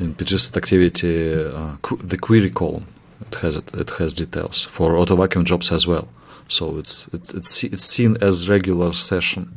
In 0.00 0.14
PG 0.14 0.38
stat 0.38 0.62
activity, 0.62 1.34
uh, 1.34 1.76
the 2.02 2.18
query 2.18 2.50
column 2.50 2.86
it 3.20 3.34
has 3.36 3.56
it, 3.56 3.74
it 3.74 3.90
has 3.90 4.14
details 4.14 4.64
for 4.64 4.96
auto 4.96 5.16
vacuum 5.16 5.44
jobs 5.44 5.72
as 5.72 5.86
well. 5.86 6.08
So 6.48 6.78
it's 6.78 7.08
it's 7.12 7.34
it's, 7.34 7.64
it's 7.64 7.84
seen 7.84 8.16
as 8.20 8.48
regular 8.48 8.92
session 8.92 9.52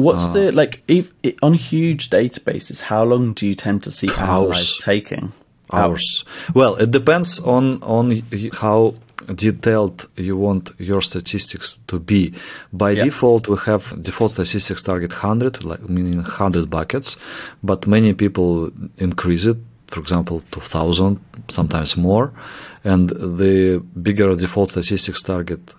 What's 0.00 0.28
uh, 0.28 0.32
the 0.32 0.52
like 0.52 0.82
if, 0.88 1.12
on 1.42 1.54
huge 1.54 2.10
databases? 2.10 2.80
How 2.80 3.04
long 3.04 3.34
do 3.34 3.46
you 3.46 3.54
tend 3.54 3.82
to 3.84 3.90
see 3.90 4.08
analyze 4.18 4.76
taking? 4.78 5.32
Hours. 5.72 6.24
Well, 6.52 6.74
it 6.76 6.90
depends 6.90 7.38
on 7.38 7.82
on 7.82 8.22
how 8.54 8.94
detailed 9.34 10.08
you 10.16 10.36
want 10.36 10.72
your 10.78 11.00
statistics 11.00 11.78
to 11.86 12.00
be. 12.00 12.34
By 12.72 12.92
yeah. 12.92 13.04
default, 13.04 13.46
we 13.46 13.56
have 13.66 14.02
default 14.02 14.32
statistics 14.32 14.82
target 14.82 15.12
100, 15.12 15.62
like 15.64 15.88
meaning 15.88 16.16
100 16.16 16.68
buckets, 16.68 17.16
but 17.62 17.86
many 17.86 18.12
people 18.14 18.72
increase 18.98 19.44
it, 19.44 19.58
for 19.90 20.00
example, 20.00 20.42
2000, 20.50 21.18
sometimes 21.48 21.96
more. 21.96 22.32
And 22.84 23.10
the 23.10 23.82
bigger 24.02 24.34
default 24.34 24.70
statistics 24.70 25.22
target 25.22 25.74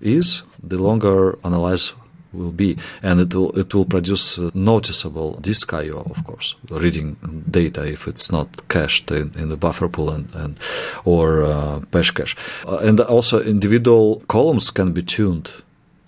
is, 0.00 0.42
the 0.62 0.78
longer 0.78 1.38
analyze 1.44 1.92
will 2.32 2.52
be, 2.52 2.76
and 3.02 3.20
it 3.20 3.34
will 3.34 3.58
it 3.58 3.74
will 3.74 3.84
produce 3.84 4.38
noticeable 4.54 5.38
disk 5.40 5.72
I/O, 5.72 6.00
of 6.14 6.24
course, 6.24 6.54
reading 6.70 7.16
data 7.50 7.84
if 7.84 8.06
it's 8.06 8.30
not 8.30 8.48
cached 8.68 9.10
in, 9.10 9.32
in 9.38 9.48
the 9.48 9.56
buffer 9.56 9.88
pool 9.88 10.10
and, 10.10 10.28
and 10.34 10.58
or 11.04 11.44
uh, 11.44 11.80
cache, 11.92 12.36
uh, 12.66 12.78
and 12.78 13.00
also 13.00 13.42
individual 13.42 14.22
columns 14.28 14.70
can 14.70 14.92
be 14.92 15.02
tuned. 15.02 15.50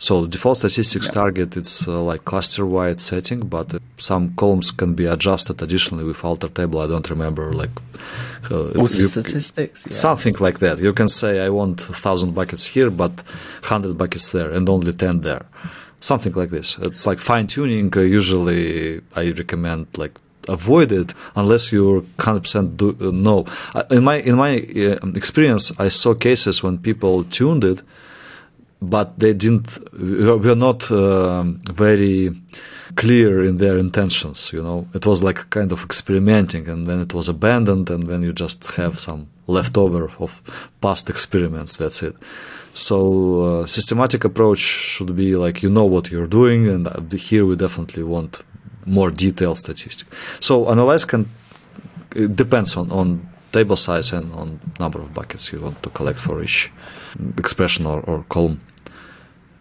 So 0.01 0.27
default 0.27 0.59
statistics 0.59 1.09
yeah. 1.09 1.21
target 1.23 1.57
it's 1.57 1.89
uh, 1.89 2.01
like 2.01 2.25
cluster 2.25 2.65
wide 2.65 3.01
setting, 3.01 3.41
but 3.41 3.75
some 3.97 4.35
columns 4.37 4.71
can 4.71 4.95
be 4.95 5.07
adjusted 5.07 5.61
additionally 5.61 6.05
with 6.05 6.25
alter 6.25 6.49
table. 6.49 6.81
I 6.81 6.87
don't 6.87 7.11
remember 7.11 7.53
like 7.53 7.71
uh, 8.51 8.87
statistics, 8.87 9.85
yeah. 9.87 9.93
something 9.93 10.37
like 10.39 10.61
that. 10.61 10.79
You 10.79 10.93
can 10.93 11.09
say 11.09 11.45
I 11.45 11.49
want 11.49 11.81
thousand 11.81 12.35
buckets 12.35 12.67
here, 12.67 12.91
but 12.91 13.25
hundred 13.65 13.99
buckets 13.99 14.31
there, 14.31 14.51
and 14.53 14.69
only 14.69 14.93
ten 14.93 15.23
there 15.23 15.47
something 16.01 16.33
like 16.33 16.51
this. 16.51 16.79
It's 16.79 17.07
like 17.07 17.19
fine 17.19 17.47
tuning. 17.47 17.93
Uh, 17.97 18.01
usually, 18.01 19.01
I 19.17 19.31
recommend 19.33 19.87
like 19.97 20.19
avoid 20.49 20.93
it 20.93 21.15
unless 21.37 21.73
you're 21.73 22.01
100% 22.01 22.77
do, 22.77 22.97
uh, 23.01 23.11
no. 23.13 23.45
Uh, 23.75 23.85
in 23.91 24.05
my 24.05 24.17
in 24.17 24.37
my 24.37 24.57
uh, 24.57 25.09
experience, 25.15 25.73
I 25.79 25.89
saw 25.89 26.15
cases 26.15 26.63
when 26.63 26.79
people 26.79 27.25
tuned 27.25 27.65
it, 27.65 27.83
but 28.81 29.19
they 29.19 29.35
didn't. 29.35 29.79
Were 29.93 30.55
not 30.55 30.91
um, 30.91 31.61
very 31.73 32.31
clear 32.97 33.45
in 33.45 33.57
their 33.57 33.77
intentions. 33.79 34.53
You 34.53 34.63
know, 34.63 34.87
it 34.95 35.07
was 35.07 35.23
like 35.23 35.51
kind 35.51 35.73
of 35.73 35.85
experimenting, 35.85 36.69
and 36.69 36.87
then 36.87 37.01
it 37.01 37.15
was 37.15 37.29
abandoned, 37.29 37.91
and 37.91 38.05
then 38.05 38.23
you 38.23 38.33
just 38.33 38.67
have 38.77 38.99
some 38.99 39.29
leftover 39.47 40.11
of 40.19 40.43
past 40.81 41.11
experiments. 41.11 41.77
That's 41.77 42.03
it. 42.03 42.17
So 42.75 43.43
uh, 43.43 43.67
systematic 43.67 44.25
approach 44.25 44.61
should 44.61 45.17
be 45.17 45.37
like 45.37 45.63
you 45.63 45.71
know 45.71 45.85
what 45.85 46.11
you're 46.11 46.29
doing, 46.29 46.69
and 46.69 46.87
uh, 46.87 47.01
here 47.17 47.45
we 47.45 47.57
definitely 47.57 48.05
want 48.05 48.45
more 48.87 49.11
detailed 49.11 49.59
statistics. 49.59 50.17
So 50.41 50.71
analyze 50.71 51.05
can 51.05 51.29
it 52.15 52.37
depends 52.37 52.77
on, 52.77 52.91
on 52.91 53.29
table 53.53 53.77
size 53.77 54.13
and 54.13 54.33
on 54.33 54.61
number 54.79 55.01
of 55.01 55.15
buckets 55.15 55.53
you 55.53 55.61
want 55.61 55.83
to 55.83 55.91
collect 55.91 56.19
for 56.19 56.43
each 56.43 56.71
expression 57.39 57.87
or, 57.87 58.01
or 58.01 58.25
column. 58.29 58.61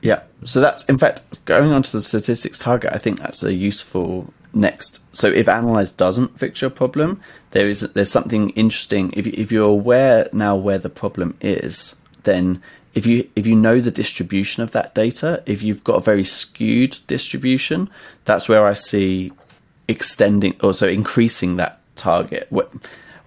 Yeah. 0.01 0.22
So 0.44 0.62
that's 0.62 0.84
in 0.86 0.98
fact 0.98 1.44
going 1.46 1.72
on 1.72 1.84
to 1.84 1.92
the 1.92 2.01
statistics 2.01 2.60
target. 2.60 2.94
I 2.94 2.98
think 2.98 3.20
that's 3.20 3.44
a 3.44 3.54
useful 3.54 4.34
next. 4.54 5.01
So 5.16 5.27
if 5.27 5.48
analyze 5.48 5.92
doesn't 5.92 6.38
fix 6.38 6.62
your 6.62 6.70
problem, 6.70 7.22
there 7.51 7.68
is 7.68 7.82
there's 7.82 8.12
something 8.12 8.51
interesting. 8.51 9.13
If 9.16 9.27
if 9.27 9.51
you're 9.51 9.70
aware 9.70 10.30
now 10.34 10.56
where 10.56 10.77
the 10.77 10.89
problem 10.89 11.36
is, 11.42 11.96
then 12.24 12.62
if 12.94 13.06
you 13.06 13.30
if 13.36 13.48
you 13.48 13.56
know 13.56 13.80
the 13.80 13.92
distribution 13.92 14.63
of 14.63 14.72
that 14.72 14.94
data, 14.96 15.44
if 15.46 15.63
you've 15.63 15.84
got 15.84 15.96
a 15.96 16.01
very 16.01 16.24
skewed 16.24 17.00
distribution, 17.08 17.89
that's 18.25 18.48
where 18.50 18.66
I 18.66 18.74
see 18.74 19.32
extending 19.88 20.56
or 20.62 20.74
so 20.74 20.88
increasing 20.88 21.58
that 21.58 21.80
target. 21.96 22.48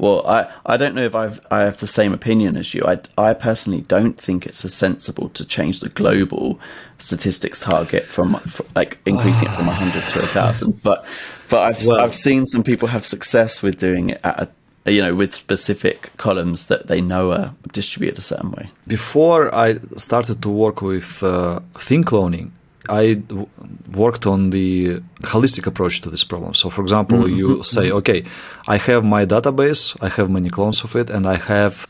Well, 0.00 0.26
I, 0.26 0.50
I 0.64 0.78
don't 0.78 0.94
know 0.94 1.04
if 1.04 1.14
I've 1.14 1.44
I 1.50 1.60
have 1.60 1.76
the 1.78 1.86
same 1.86 2.14
opinion 2.14 2.56
as 2.56 2.72
you. 2.72 2.82
I, 2.86 3.00
I 3.18 3.34
personally 3.34 3.82
don't 3.82 4.18
think 4.18 4.46
it's 4.46 4.64
as 4.64 4.72
sensible 4.72 5.28
to 5.30 5.44
change 5.44 5.80
the 5.80 5.90
global 5.90 6.58
statistics 6.96 7.60
target 7.60 8.04
from, 8.04 8.34
from 8.40 8.66
like 8.74 8.98
increasing 9.04 9.48
it 9.48 9.50
from 9.54 9.66
hundred 9.66 10.02
to 10.10 10.20
thousand. 10.20 10.82
But 10.82 11.04
but 11.50 11.60
I've 11.60 11.86
well, 11.86 12.00
I've 12.00 12.14
seen 12.14 12.46
some 12.46 12.64
people 12.64 12.88
have 12.88 13.04
success 13.04 13.62
with 13.62 13.78
doing 13.78 14.08
it 14.10 14.20
at 14.24 14.40
a 14.40 14.48
you 14.86 15.02
know, 15.02 15.14
with 15.14 15.34
specific 15.34 16.10
columns 16.16 16.64
that 16.66 16.86
they 16.86 17.02
know 17.02 17.32
are 17.32 17.54
distributed 17.72 18.18
a 18.18 18.22
certain 18.22 18.50
way. 18.52 18.70
Before 18.86 19.54
I 19.54 19.74
started 19.96 20.40
to 20.40 20.48
work 20.48 20.80
with 20.80 21.22
uh, 21.22 21.60
thin 21.74 22.04
cloning, 22.04 22.52
I 22.88 23.14
w- 23.14 23.48
worked 23.92 24.26
on 24.26 24.50
the 24.50 25.00
holistic 25.22 25.66
approach 25.66 26.00
to 26.02 26.10
this 26.10 26.24
problem. 26.24 26.54
So, 26.54 26.70
for 26.70 26.82
example, 26.82 27.18
mm-hmm. 27.18 27.36
you 27.36 27.62
say, 27.62 27.88
mm-hmm. 27.88 27.98
okay, 27.98 28.24
I 28.66 28.76
have 28.78 29.04
my 29.04 29.26
database, 29.26 29.96
I 30.00 30.08
have 30.08 30.30
many 30.30 30.48
clones 30.48 30.82
of 30.84 30.96
it, 30.96 31.10
and 31.10 31.26
I 31.26 31.36
have 31.36 31.86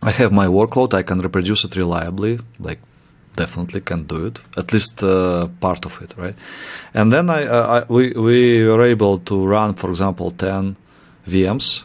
I 0.00 0.12
have 0.12 0.32
my 0.32 0.46
workload. 0.46 0.94
I 0.94 1.02
can 1.02 1.20
reproduce 1.20 1.64
it 1.64 1.74
reliably, 1.74 2.38
like 2.60 2.78
definitely 3.34 3.80
can 3.80 4.04
do 4.04 4.26
it, 4.26 4.40
at 4.56 4.72
least 4.72 5.02
uh, 5.02 5.48
part 5.60 5.84
of 5.86 6.00
it, 6.02 6.14
right? 6.16 6.34
And 6.94 7.12
then 7.12 7.30
I, 7.30 7.46
uh, 7.46 7.80
I, 7.80 7.92
we 7.92 8.12
we 8.12 8.64
were 8.64 8.82
able 8.82 9.18
to 9.18 9.46
run, 9.46 9.74
for 9.74 9.90
example, 9.90 10.30
ten 10.30 10.76
VMs 11.26 11.84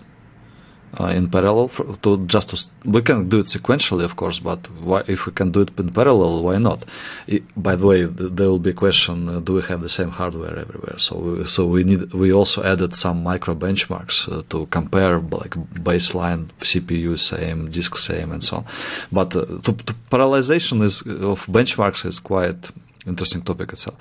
uh, 1.00 1.06
in 1.06 1.30
parallel 1.30 1.68
to 2.04 2.26
just 2.26 2.50
to, 2.52 2.70
we 2.86 3.02
can 3.02 3.30
do 3.30 3.40
it 3.40 3.46
sequentially 3.46 4.04
of 4.04 4.16
course 4.16 4.40
but 4.40 4.60
why, 4.82 5.04
if 5.08 5.26
we 5.26 5.32
can 5.32 5.52
do 5.52 5.62
it 5.62 5.80
in 5.80 5.92
parallel 5.92 6.44
why 6.44 6.58
not? 6.58 6.86
It, 7.28 7.44
by 7.56 7.76
the 7.76 7.86
way 7.86 8.04
there 8.04 8.48
will 8.48 8.60
be 8.60 8.72
a 8.72 8.74
question 8.74 9.30
uh, 9.30 9.40
do 9.40 9.54
we 9.54 9.62
have 9.64 9.82
the 9.82 9.90
same 9.90 10.10
hardware 10.10 10.58
everywhere? 10.58 10.98
So 11.00 11.18
we, 11.18 11.44
so 11.46 11.66
we 11.66 11.84
need 11.84 12.14
we 12.14 12.32
also 12.32 12.64
added 12.64 12.94
some 12.94 13.24
micro 13.24 13.56
benchmarks 13.56 14.32
uh, 14.32 14.44
to 14.50 14.68
compare 14.68 15.20
like 15.20 15.56
baseline 15.90 16.50
cpu 16.60 17.18
same 17.18 17.72
disk 17.72 17.96
same 17.98 18.32
and 18.32 18.44
so 18.44 18.58
on. 18.58 18.66
But 19.12 19.36
uh, 19.36 19.46
to, 19.46 19.74
to 19.74 19.94
parallelization 20.12 20.84
is 20.84 21.02
of 21.02 21.46
benchmarks 21.48 22.06
is 22.06 22.20
quite 22.20 22.70
interesting 23.08 23.42
topic 23.42 23.72
itself. 23.74 23.98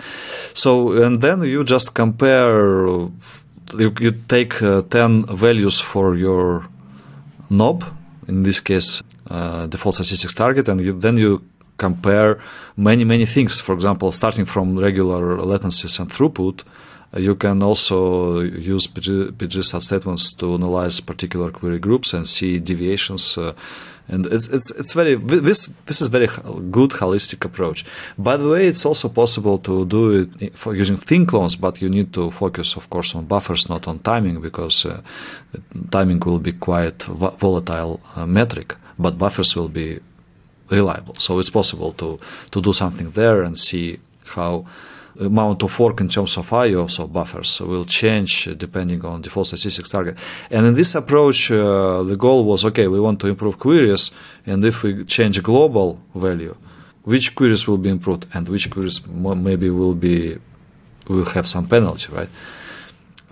So 0.54 1.02
and 1.02 1.20
then 1.22 1.42
you 1.42 1.64
just 1.64 1.94
compare 1.94 3.08
you, 3.78 3.94
you 4.00 4.12
take 4.28 4.62
uh, 4.62 4.82
10 4.82 5.26
values 5.26 5.80
for 5.80 6.16
your 6.16 6.68
knob, 7.52 7.84
in 8.28 8.42
this 8.42 8.60
case, 8.60 9.02
uh, 9.30 9.66
default 9.66 9.94
statistics 9.94 10.34
target, 10.34 10.68
and 10.68 10.80
you, 10.80 10.92
then 10.92 11.16
you 11.16 11.42
compare 11.76 12.40
many, 12.76 13.04
many 13.04 13.26
things. 13.26 13.60
For 13.60 13.74
example, 13.74 14.10
starting 14.12 14.46
from 14.46 14.78
regular 14.78 15.36
latencies 15.38 15.98
and 16.00 16.10
throughput, 16.10 16.62
uh, 17.14 17.20
you 17.20 17.34
can 17.34 17.62
also 17.62 18.40
use 18.40 18.86
PG, 18.86 19.62
statements 19.62 20.32
to 20.32 20.54
analyze 20.54 21.00
particular 21.00 21.50
query 21.50 21.78
groups 21.78 22.14
and 22.14 22.26
see 22.26 22.58
deviations 22.58 23.36
uh, 23.38 23.52
and 24.12 24.26
it's 24.26 24.48
it's 24.48 24.70
it's 24.80 24.92
very 24.92 25.14
this 25.16 25.66
this 25.86 26.00
is 26.02 26.08
very 26.08 26.28
good 26.70 26.90
holistic 26.90 27.44
approach. 27.44 27.84
By 28.18 28.36
the 28.36 28.48
way, 28.48 28.66
it's 28.66 28.84
also 28.84 29.08
possible 29.08 29.58
to 29.58 29.84
do 29.86 30.28
it 30.38 30.56
for 30.56 30.74
using 30.74 30.98
thin 30.98 31.26
clones, 31.26 31.56
but 31.56 31.80
you 31.80 31.88
need 31.88 32.12
to 32.12 32.30
focus, 32.30 32.76
of 32.76 32.88
course, 32.90 33.14
on 33.14 33.24
buffers, 33.24 33.68
not 33.68 33.88
on 33.88 33.98
timing, 34.00 34.40
because 34.40 34.86
uh, 34.86 35.00
timing 35.90 36.20
will 36.20 36.38
be 36.38 36.52
quite 36.52 37.02
volatile 37.40 38.00
uh, 38.16 38.26
metric, 38.26 38.76
but 38.98 39.18
buffers 39.18 39.56
will 39.56 39.68
be 39.68 39.98
reliable. 40.70 41.14
So 41.14 41.40
it's 41.40 41.50
possible 41.50 41.92
to 41.94 42.18
to 42.50 42.60
do 42.60 42.72
something 42.72 43.10
there 43.12 43.42
and 43.42 43.58
see 43.58 43.98
how 44.36 44.64
amount 45.20 45.62
of 45.62 45.78
work 45.78 46.00
in 46.00 46.08
terms 46.08 46.36
of 46.36 46.52
IO, 46.52 46.88
or 46.98 47.08
buffers, 47.08 47.60
will 47.60 47.84
change 47.84 48.48
depending 48.56 49.04
on 49.04 49.20
the 49.20 49.24
default 49.24 49.46
statistics 49.48 49.90
target. 49.90 50.16
And 50.50 50.66
in 50.66 50.74
this 50.74 50.94
approach, 50.94 51.50
uh, 51.50 52.02
the 52.02 52.16
goal 52.16 52.44
was 52.44 52.64
okay, 52.64 52.88
we 52.88 53.00
want 53.00 53.20
to 53.20 53.28
improve 53.28 53.58
queries, 53.58 54.10
and 54.46 54.64
if 54.64 54.82
we 54.82 55.04
change 55.04 55.42
global 55.42 56.00
value, 56.14 56.56
which 57.04 57.34
queries 57.34 57.66
will 57.66 57.78
be 57.78 57.88
improved 57.88 58.26
and 58.34 58.48
which 58.48 58.70
queries 58.70 59.06
maybe 59.06 59.70
will 59.70 59.94
be 59.94 60.38
will 61.08 61.24
have 61.24 61.46
some 61.48 61.66
penalty, 61.66 62.12
right? 62.12 62.28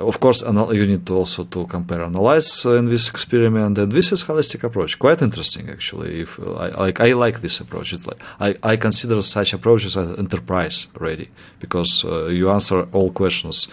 Of 0.01 0.21
course, 0.21 0.43
you 0.43 0.87
need 0.87 1.05
to 1.07 1.15
also 1.17 1.45
to 1.45 1.67
compare 1.67 2.03
analyze 2.03 2.65
in 2.65 2.87
this 2.89 3.09
experiment, 3.09 3.79
and 3.79 3.93
this 3.93 4.13
is 4.13 4.25
holistic 4.25 4.65
approach. 4.65 4.99
Quite 4.99 5.23
interesting, 5.23 5.69
actually. 5.71 6.21
If 6.21 6.39
I 6.39 6.69
like, 6.87 7.01
I 7.01 7.13
like 7.13 7.41
this 7.41 7.61
approach. 7.61 7.93
It's 7.93 8.07
like 8.07 8.21
I, 8.41 8.55
I 8.63 8.77
consider 8.77 9.23
such 9.23 9.53
approaches 9.53 9.97
as 9.97 10.19
enterprise 10.19 10.89
ready 10.99 11.29
because 11.59 12.05
uh, 12.05 12.27
you 12.27 12.51
answer 12.51 12.87
all 12.93 13.11
questions, 13.13 13.69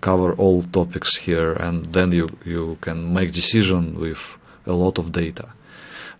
cover 0.00 0.34
all 0.34 0.62
topics 0.62 1.16
here, 1.16 1.52
and 1.52 1.92
then 1.92 2.12
you 2.12 2.28
you 2.44 2.76
can 2.80 3.12
make 3.12 3.32
decision 3.32 3.98
with 3.98 4.36
a 4.66 4.72
lot 4.72 4.98
of 4.98 5.12
data. 5.12 5.48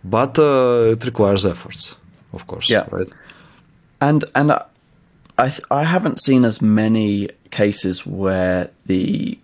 But 0.03 0.37
uh, 0.37 0.91
it 0.93 1.05
requires 1.05 1.45
efforts, 1.45 1.95
of 2.33 2.45
course. 2.47 2.69
Yeah. 2.69 2.87
Right. 2.91 3.09
And 4.01 4.25
and 4.35 4.51
I 5.37 5.49
th- 5.49 5.65
I 5.71 5.83
haven't 5.83 6.19
seen 6.19 6.45
as 6.45 6.61
many 6.61 7.29
cases 7.53 8.05
where 8.05 8.69
the 8.87 9.37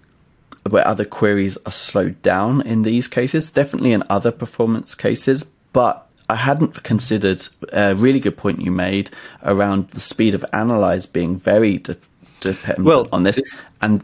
where 0.69 0.85
other 0.85 1.05
queries 1.05 1.57
are 1.65 1.71
slowed 1.71 2.21
down 2.21 2.61
in 2.61 2.81
these 2.81 3.07
cases. 3.07 3.51
Definitely 3.51 3.93
in 3.93 4.03
other 4.09 4.31
performance 4.31 4.93
cases, 4.93 5.45
but 5.71 6.05
I 6.29 6.35
hadn't 6.35 6.83
considered 6.83 7.47
a 7.71 7.95
really 7.95 8.19
good 8.19 8.37
point 8.37 8.61
you 8.61 8.71
made 8.71 9.09
around 9.43 9.89
the 9.89 9.99
speed 9.99 10.35
of 10.35 10.43
analyze 10.51 11.05
being 11.05 11.37
very 11.37 11.77
de- 11.77 11.97
dependent 12.41 12.85
well, 12.85 13.07
on 13.11 13.23
this, 13.23 13.39
and 13.81 14.03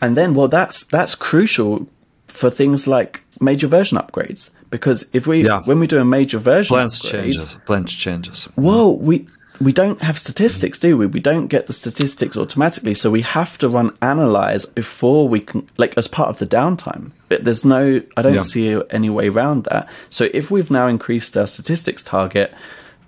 and 0.00 0.16
then 0.16 0.34
well 0.34 0.48
that's 0.48 0.84
that's 0.84 1.14
crucial 1.14 1.86
for 2.26 2.50
things 2.50 2.86
like 2.86 3.22
major 3.40 3.66
version 3.66 3.98
upgrades 3.98 4.50
because 4.70 5.08
if 5.12 5.26
we 5.26 5.44
yeah. 5.44 5.62
when 5.64 5.78
we 5.78 5.86
do 5.86 5.98
a 5.98 6.04
major 6.04 6.38
version 6.38 6.74
plans 6.74 7.04
upgrade, 7.04 7.32
changes 7.32 7.58
plans 7.66 7.94
changes 7.94 8.48
well 8.56 8.96
we 8.96 9.26
we 9.60 9.72
don't 9.72 10.00
have 10.00 10.18
statistics, 10.18 10.78
do 10.78 10.96
we? 10.96 11.06
We 11.06 11.20
don't 11.20 11.48
get 11.48 11.66
the 11.66 11.72
statistics 11.72 12.36
automatically, 12.36 12.94
so 12.94 13.10
we 13.10 13.22
have 13.22 13.58
to 13.58 13.68
run 13.68 13.96
analyze 14.00 14.64
before 14.66 15.28
we 15.28 15.40
can, 15.40 15.68
like, 15.76 15.96
as 15.98 16.08
part 16.08 16.30
of 16.30 16.38
the 16.38 16.46
downtime. 16.46 17.10
But 17.28 17.44
there's 17.44 17.64
no, 17.64 18.02
I 18.16 18.22
don't 18.22 18.34
yeah. 18.34 18.40
see 18.40 18.80
any 18.90 19.10
way 19.10 19.28
around 19.28 19.64
that. 19.64 19.88
So 20.08 20.28
if 20.32 20.50
we've 20.50 20.70
now 20.70 20.86
increased 20.86 21.36
our 21.36 21.46
statistics 21.46 22.02
target 22.02 22.54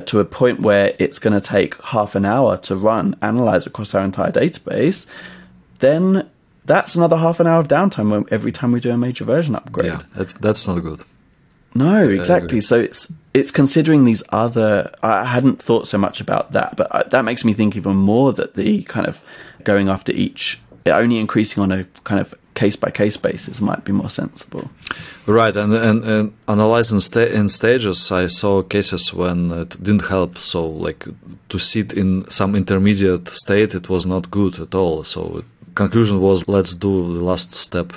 to 0.06 0.20
a 0.20 0.24
point 0.24 0.60
where 0.60 0.94
it's 0.98 1.18
going 1.18 1.32
to 1.32 1.40
take 1.40 1.80
half 1.82 2.14
an 2.14 2.24
hour 2.24 2.58
to 2.58 2.76
run 2.76 3.16
analyze 3.22 3.66
across 3.66 3.94
our 3.94 4.04
entire 4.04 4.30
database, 4.30 5.06
then 5.78 6.28
that's 6.64 6.94
another 6.94 7.16
half 7.16 7.40
an 7.40 7.46
hour 7.46 7.60
of 7.60 7.68
downtime 7.68 8.28
every 8.30 8.52
time 8.52 8.72
we 8.72 8.80
do 8.80 8.90
a 8.90 8.96
major 8.96 9.24
version 9.24 9.56
upgrade. 9.56 9.86
Yeah, 9.86 10.02
that's 10.14 10.34
that's 10.34 10.68
not 10.68 10.80
good. 10.80 11.02
No, 11.74 12.08
exactly. 12.08 12.60
So 12.60 12.80
it's 12.80 13.12
it's 13.34 13.50
considering 13.50 14.04
these 14.04 14.22
other. 14.30 14.92
I 15.02 15.24
hadn't 15.24 15.62
thought 15.62 15.86
so 15.88 15.98
much 15.98 16.20
about 16.20 16.52
that, 16.52 16.76
but 16.76 16.88
uh, 16.90 17.02
that 17.04 17.24
makes 17.24 17.44
me 17.44 17.54
think 17.54 17.76
even 17.76 17.96
more 17.96 18.32
that 18.32 18.54
the 18.54 18.82
kind 18.82 19.06
of 19.06 19.22
going 19.64 19.88
after 19.88 20.12
each, 20.12 20.60
only 20.86 21.18
increasing 21.18 21.62
on 21.62 21.72
a 21.72 21.84
kind 22.04 22.20
of 22.20 22.34
case 22.54 22.76
by 22.76 22.90
case 22.90 23.16
basis 23.16 23.60
might 23.60 23.84
be 23.84 23.92
more 23.92 24.10
sensible. 24.10 24.70
Right, 25.26 25.56
and 25.56 25.72
and, 25.72 26.04
and 26.04 26.32
analyzing 26.46 27.00
sta- 27.00 27.32
in 27.32 27.48
stages, 27.48 28.12
I 28.12 28.26
saw 28.26 28.62
cases 28.62 29.14
when 29.14 29.50
it 29.50 29.82
didn't 29.82 30.06
help. 30.08 30.38
So 30.38 30.66
like 30.66 31.06
to 31.48 31.58
sit 31.58 31.94
in 31.94 32.28
some 32.28 32.54
intermediate 32.54 33.28
state, 33.28 33.74
it 33.74 33.88
was 33.88 34.04
not 34.04 34.30
good 34.30 34.58
at 34.58 34.74
all. 34.74 35.04
So 35.04 35.44
conclusion 35.74 36.20
was 36.20 36.46
let's 36.48 36.74
do 36.74 37.14
the 37.14 37.24
last 37.24 37.52
step, 37.52 37.92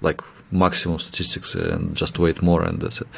like 0.00 0.22
maximum 0.50 0.98
statistics 0.98 1.54
and 1.54 1.96
just 1.96 2.18
wait 2.18 2.42
more 2.42 2.62
and 2.62 2.80
that's 2.80 3.00
it. 3.00 3.08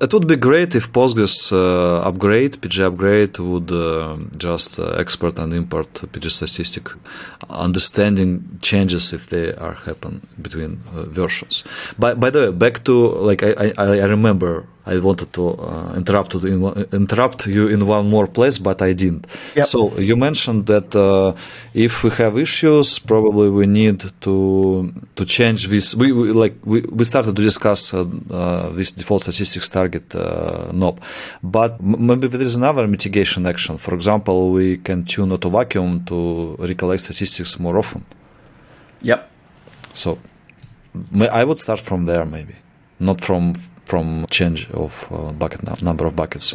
It 0.00 0.12
would 0.12 0.26
be 0.26 0.36
great 0.36 0.74
if 0.74 0.92
Postgres 0.92 1.52
uh, 1.52 2.08
upgrade, 2.08 2.60
PG 2.60 2.82
upgrade, 2.82 3.38
would 3.38 3.70
uh, 3.70 4.16
just 4.36 4.78
uh, 4.78 4.96
export 4.98 5.38
and 5.38 5.52
import 5.52 5.88
PG 6.12 6.30
statistic, 6.30 6.88
understanding 7.50 8.58
changes 8.60 9.12
if 9.12 9.26
they 9.28 9.54
are 9.54 9.74
happen 9.74 10.20
between 10.40 10.80
uh, 10.94 11.02
versions. 11.02 11.64
By, 11.98 12.14
by 12.14 12.30
the 12.30 12.40
way, 12.40 12.50
back 12.52 12.84
to 12.84 12.94
like 13.28 13.42
I, 13.42 13.72
I, 13.76 13.98
I 14.00 14.06
remember 14.06 14.66
I 14.86 14.98
wanted 14.98 15.32
to 15.32 15.48
uh, 15.48 15.94
interrupt 15.96 16.34
in, 16.34 16.62
interrupt 16.92 17.46
you 17.46 17.68
in 17.68 17.86
one 17.86 18.10
more 18.10 18.26
place, 18.26 18.58
but 18.58 18.82
I 18.82 18.92
didn't. 18.92 19.26
Yep. 19.56 19.66
So 19.66 19.98
you 19.98 20.14
mentioned 20.14 20.66
that 20.66 20.94
uh, 20.94 21.34
if 21.72 22.04
we 22.04 22.10
have 22.10 22.36
issues, 22.38 22.98
probably 22.98 23.48
we 23.48 23.66
need 23.66 24.04
to 24.20 24.92
to 25.16 25.24
change 25.24 25.68
this. 25.68 25.94
We, 25.94 26.12
we 26.12 26.32
like 26.32 26.54
we, 26.64 26.82
we 26.82 27.04
started 27.04 27.34
to 27.36 27.42
discuss 27.42 27.94
uh, 27.94 28.04
uh 28.30 28.70
this 28.70 28.90
default 28.90 29.22
statistics 29.22 29.70
target 29.78 30.06
uh, 30.14 30.70
knob. 30.72 30.96
But 31.42 31.70
maybe 31.82 32.26
there 32.28 32.46
is 32.50 32.56
another 32.56 32.84
mitigation 32.86 33.46
action. 33.52 33.74
For 33.78 33.92
example, 33.98 34.36
we 34.58 34.78
can 34.86 35.04
tune 35.04 35.32
auto 35.34 35.50
vacuum 35.50 36.04
to 36.10 36.18
recollect 36.70 37.02
statistics 37.02 37.58
more 37.58 37.76
often. 37.82 38.02
Yep. 39.02 39.20
So 39.92 40.18
I 41.40 41.44
would 41.44 41.58
start 41.58 41.80
from 41.80 42.06
there, 42.06 42.24
maybe 42.24 42.56
not 43.00 43.20
from 43.20 43.54
from 43.86 44.26
change 44.30 44.70
of 44.70 45.08
uh, 45.10 45.32
bucket 45.32 45.82
number 45.82 46.06
of 46.06 46.14
buckets. 46.16 46.54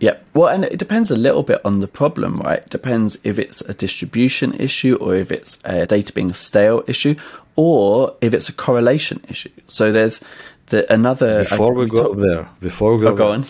Yeah. 0.00 0.16
Well, 0.34 0.48
and 0.48 0.64
it 0.64 0.78
depends 0.78 1.10
a 1.10 1.16
little 1.16 1.44
bit 1.44 1.60
on 1.64 1.80
the 1.80 1.86
problem, 1.86 2.40
right? 2.40 2.58
It 2.58 2.70
depends 2.70 3.18
if 3.22 3.38
it's 3.38 3.60
a 3.60 3.74
distribution 3.74 4.52
issue 4.54 4.96
or 5.00 5.14
if 5.14 5.30
it's 5.30 5.58
a 5.64 5.86
data 5.86 6.12
being 6.12 6.32
stale 6.32 6.82
issue 6.88 7.14
or 7.54 8.16
if 8.20 8.34
it's 8.34 8.48
a 8.48 8.52
correlation 8.52 9.20
issue. 9.28 9.50
So 9.66 9.92
there's 9.92 10.20
the 10.66 10.92
another 10.92 11.40
before 11.40 11.72
we, 11.74 11.84
we 11.84 11.90
go 11.90 12.08
talk, 12.08 12.16
there 12.16 12.48
before 12.60 12.96
we 12.96 13.04
go, 13.04 13.12
oh, 13.12 13.16
go 13.16 13.32
on. 13.32 13.46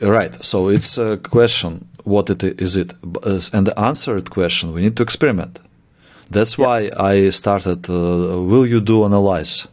Right 0.00 0.34
so 0.44 0.68
it's 0.68 0.98
a 0.98 1.16
question 1.18 1.86
what 2.04 2.30
it 2.30 2.42
is 2.42 2.76
it 2.76 2.92
and 3.52 3.66
the 3.66 3.78
answer 3.78 4.20
to 4.20 4.30
question 4.30 4.72
we 4.72 4.82
need 4.82 4.96
to 4.96 5.02
experiment. 5.02 5.60
That's 6.30 6.58
yeah. 6.58 6.66
why 6.66 6.90
i 6.96 7.28
started 7.30 7.88
uh, 7.88 8.42
will 8.50 8.66
you 8.66 8.80
do 8.80 9.04
analyze 9.04 9.66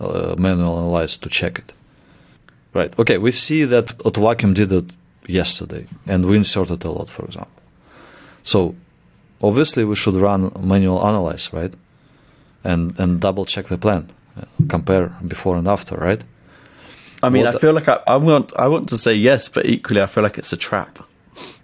uh, 0.00 0.34
manual 0.38 0.78
analyze 0.78 1.16
to 1.18 1.28
check 1.28 1.58
it? 1.58 1.72
Right 2.74 2.92
okay 2.98 3.18
we 3.18 3.32
see 3.32 3.64
that 3.64 3.86
vacuum 4.16 4.54
did 4.54 4.72
it 4.72 4.92
yesterday 5.26 5.86
and 6.06 6.24
we 6.24 6.36
inserted 6.36 6.84
a 6.84 6.90
lot 6.90 7.10
for 7.10 7.24
example. 7.24 7.62
So 8.42 8.74
obviously 9.42 9.84
we 9.84 9.96
should 9.96 10.14
run 10.14 10.52
manual 10.60 11.06
analyze 11.06 11.52
right? 11.52 11.74
And 12.64 12.98
and 12.98 13.20
double 13.20 13.44
check 13.44 13.66
the 13.66 13.78
plan 13.78 14.08
compare 14.68 15.08
before 15.26 15.56
and 15.56 15.68
after 15.68 15.96
right 15.96 16.24
I 17.22 17.30
mean, 17.30 17.44
what 17.44 17.56
I 17.56 17.58
feel 17.58 17.72
like 17.72 17.88
I, 17.88 18.00
I, 18.06 18.16
want 18.16 18.52
I 18.56 18.68
want 18.68 18.88
to 18.90 18.98
say 18.98 19.14
yes, 19.14 19.48
but 19.48 19.66
equally 19.66 20.00
I 20.00 20.06
feel 20.06 20.22
like 20.22 20.38
it's 20.38 20.52
a 20.52 20.56
trap. 20.56 20.98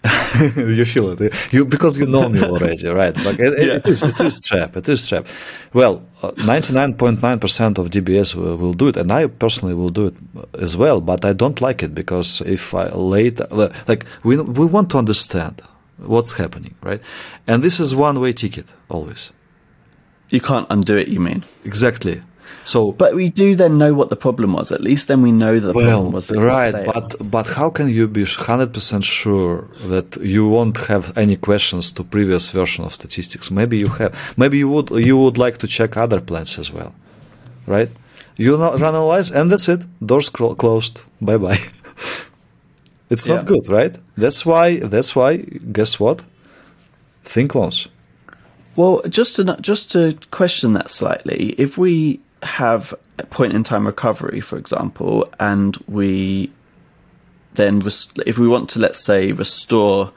you 0.57 0.85
feel 0.85 1.11
it 1.11 1.53
you 1.53 1.65
because 1.65 1.99
you 1.99 2.07
know 2.07 2.29
me 2.29 2.43
already, 2.45 2.87
right? 2.89 3.17
Like 3.25 3.39
it, 3.39 3.59
yeah. 3.59 3.75
it 3.75 3.87
is 3.87 4.03
it 4.03 4.21
is 4.21 4.45
trap. 4.47 4.77
It 4.77 4.89
is 4.89 5.09
trap. 5.09 5.27
Well, 5.73 6.03
uh, 6.23 6.33
ninety 6.47 6.73
nine 6.75 6.95
point 6.95 7.23
nine 7.23 7.41
percent 7.41 7.79
of 7.79 7.91
DBAs 7.91 8.35
will, 8.35 8.57
will, 8.57 8.75
do 8.75 8.89
it, 8.89 8.97
and 8.97 9.11
I 9.11 9.27
personally 9.27 9.75
will 9.75 9.89
do 9.89 10.09
it 10.09 10.15
as 10.61 10.77
well. 10.77 11.01
But 11.01 11.25
I 11.25 11.33
don't 11.33 11.61
like 11.61 11.83
it 11.83 11.95
because 11.95 12.43
if 12.43 12.75
I 12.75 12.89
later 12.91 13.47
uh, 13.51 13.73
like 13.89 14.05
we 14.23 14.37
we 14.37 14.67
want 14.67 14.91
to 14.91 14.99
understand 14.99 15.63
what's 15.97 16.35
happening, 16.35 16.75
right? 16.83 17.01
And 17.47 17.63
this 17.63 17.81
is 17.81 17.97
one 17.97 18.21
way 18.21 18.33
ticket 18.33 18.75
always. 18.91 19.33
You 20.29 20.41
can't 20.41 20.67
undo 20.71 20.97
it. 20.97 21.09
You 21.09 21.21
mean 21.21 21.45
exactly? 21.65 22.21
So, 22.63 22.93
but 22.93 23.15
we 23.15 23.29
do 23.29 23.57
then 23.57 23.77
know 23.79 23.93
what 23.93 24.09
the 24.09 24.17
problem 24.17 24.53
was. 24.55 24.73
At 24.73 24.81
least 24.81 25.09
then 25.09 25.21
we 25.23 25.33
know 25.33 25.61
the 25.61 25.73
well, 25.73 25.91
problem 25.91 26.13
was 26.13 26.31
right. 26.31 26.87
But 26.87 27.17
but 27.31 27.47
how 27.47 27.71
can 27.71 27.89
you 27.89 28.09
be 28.09 28.25
hundred 28.25 28.73
percent 28.73 29.05
sure 29.05 29.69
that 29.87 30.17
you 30.17 30.49
won't 30.49 30.79
have 30.87 31.17
any 31.17 31.37
questions 31.37 31.93
to 31.93 32.05
previous 32.05 32.51
version 32.51 32.85
of 32.85 32.95
statistics? 32.95 33.51
Maybe 33.51 33.77
you 33.79 33.89
have. 33.89 34.13
Maybe 34.37 34.59
you 34.59 34.69
would 34.69 34.91
you 34.91 35.17
would 35.19 35.37
like 35.37 35.59
to 35.59 35.67
check 35.67 35.97
other 35.97 36.21
plans 36.21 36.59
as 36.59 36.73
well, 36.73 36.95
right? 37.67 37.91
You 38.37 38.57
run 38.57 38.83
analyze 38.83 39.31
and 39.31 39.51
that's 39.51 39.69
it. 39.69 39.85
Doors 40.05 40.29
closed. 40.31 41.03
Bye 41.21 41.37
bye. 41.37 41.59
it's 43.11 43.29
not 43.29 43.43
yeah. 43.43 43.49
good, 43.49 43.69
right? 43.69 43.97
That's 44.17 44.45
why. 44.47 44.77
That's 44.77 45.15
why. 45.15 45.37
Guess 45.73 46.01
what? 46.01 46.25
Thin 47.25 47.47
clones. 47.47 47.89
Well, 48.77 49.03
just 49.09 49.37
to 49.37 49.57
just 49.61 49.93
to 49.93 50.19
question 50.31 50.73
that 50.73 50.91
slightly, 50.91 51.55
if 51.59 51.79
we 51.79 52.21
have 52.45 52.95
a 53.19 53.27
point 53.27 53.53
in 53.53 53.65
time 53.65 53.87
recovery, 53.87 54.41
for 54.41 54.59
example, 54.59 55.29
and 55.39 55.77
we 55.87 56.51
then, 57.55 57.81
res- 57.81 58.13
if 58.27 58.39
we 58.39 58.49
want 58.49 58.69
to, 58.71 58.79
let's 58.81 59.05
say, 59.05 59.33
restore 59.33 60.13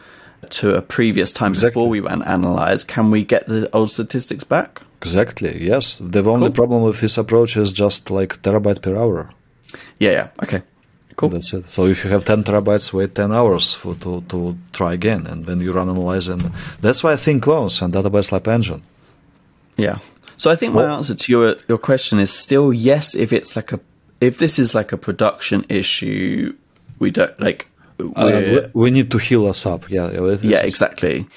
to 0.49 0.75
a 0.75 0.81
previous 0.81 1.31
time 1.31 1.51
exactly. 1.51 1.79
before 1.79 1.89
we 1.89 1.99
ran 1.99 2.23
analyze, 2.23 2.83
can 2.83 3.11
we 3.11 3.23
get 3.23 3.47
the 3.47 3.69
old 3.75 3.91
statistics 3.91 4.43
back? 4.43 4.81
Exactly. 5.01 5.63
Yes. 5.63 5.97
The 6.01 6.23
only 6.23 6.47
cool. 6.47 6.55
problem 6.55 6.83
with 6.83 7.01
this 7.01 7.17
approach 7.17 7.55
is 7.57 7.71
just 7.71 8.09
like 8.09 8.41
terabyte 8.41 8.81
per 8.81 8.95
hour. 8.95 9.29
Yeah. 9.99 10.11
Yeah. 10.11 10.27
Okay. 10.43 10.63
Cool. 11.15 11.29
That's 11.29 11.53
it. 11.53 11.65
So 11.65 11.85
if 11.85 12.03
you 12.03 12.11
have 12.11 12.25
10 12.25 12.43
terabytes, 12.43 12.93
wait 12.93 13.15
10 13.15 13.31
hours 13.31 13.73
for 13.73 13.95
to, 13.95 14.21
to 14.29 14.55
try 14.71 14.93
again, 14.93 15.25
and 15.25 15.45
then 15.45 15.61
you 15.61 15.71
run 15.71 15.89
analyze, 15.89 16.27
and 16.27 16.51
that's 16.79 17.03
why 17.03 17.13
I 17.13 17.15
thin 17.15 17.39
clones 17.39 17.81
and 17.81 17.91
database 17.93 18.31
lab 18.31 18.47
engine. 18.47 18.83
Yeah. 19.77 19.97
So 20.37 20.51
I 20.51 20.55
think 20.55 20.73
my 20.73 20.85
answer 20.85 21.15
to 21.15 21.31
your 21.31 21.57
your 21.67 21.79
question 21.79 22.19
is 22.19 22.31
still 22.31 22.71
yes. 22.71 23.15
If 23.15 23.33
it's 23.33 23.55
like 23.55 23.73
a 23.73 23.79
if 24.21 24.37
this 24.37 24.59
is 24.59 24.73
like 24.73 24.91
a 24.91 24.97
production 24.97 25.65
issue, 25.67 26.55
we 26.99 27.11
don't 27.11 27.37
like. 27.39 27.67
Uh, 28.15 28.69
we 28.73 28.91
need 28.91 29.09
to 29.09 29.17
heal 29.17 29.47
us 29.47 29.65
up. 29.65 29.89
Yeah. 29.89 30.11
Yeah. 30.41 30.61
Exactly. 30.61 31.27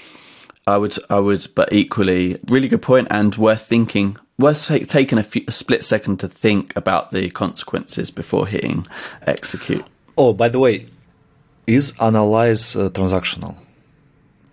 I 0.67 0.77
would. 0.77 0.97
I 1.09 1.19
would. 1.19 1.47
But 1.55 1.73
equally, 1.73 2.39
really 2.47 2.69
good 2.69 2.83
point 2.83 3.09
and 3.11 3.35
worth 3.37 3.67
thinking. 3.67 4.19
Worth 4.39 4.67
take, 4.67 4.89
taking 4.89 5.19
a, 5.19 5.23
few, 5.23 5.45
a 5.49 5.53
split 5.53 5.85
second 5.85 6.19
to 6.21 6.29
think 6.29 6.75
about 6.75 7.13
the 7.13 7.29
consequences 7.31 8.11
before 8.11 8.47
hitting 8.47 8.87
execute. 9.27 9.85
Oh, 10.17 10.33
by 10.33 10.49
the 10.49 10.59
way, 10.59 10.87
is 11.67 11.95
analyze 12.01 12.75
uh, 12.75 12.89
transactional? 12.91 13.57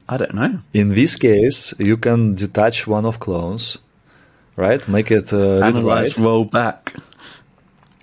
I 0.10 0.18
don't 0.18 0.34
know. 0.34 0.60
In 0.74 0.96
this 0.96 1.16
case, 1.16 1.74
you 1.80 1.98
can 1.98 2.36
detach 2.36 2.88
one 2.88 3.06
of 3.06 3.20
clones 3.20 3.78
right? 4.58 4.86
Make 4.88 5.10
it 5.12 5.32
uh, 5.32 5.62
analyze, 5.64 6.20
roll 6.20 6.44
back. 6.44 6.94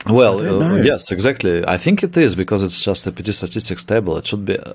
Well, 0.06 0.40
uh, 0.40 0.76
yes, 0.82 1.12
exactly. 1.12 1.64
I 1.66 1.78
think 1.78 2.02
it 2.02 2.16
is 2.16 2.34
because 2.34 2.62
it's 2.62 2.82
just 2.84 3.06
a 3.06 3.12
PG 3.12 3.32
statistics 3.32 3.84
table. 3.84 4.16
It 4.16 4.26
should 4.26 4.44
be. 4.44 4.58
Uh, 4.58 4.72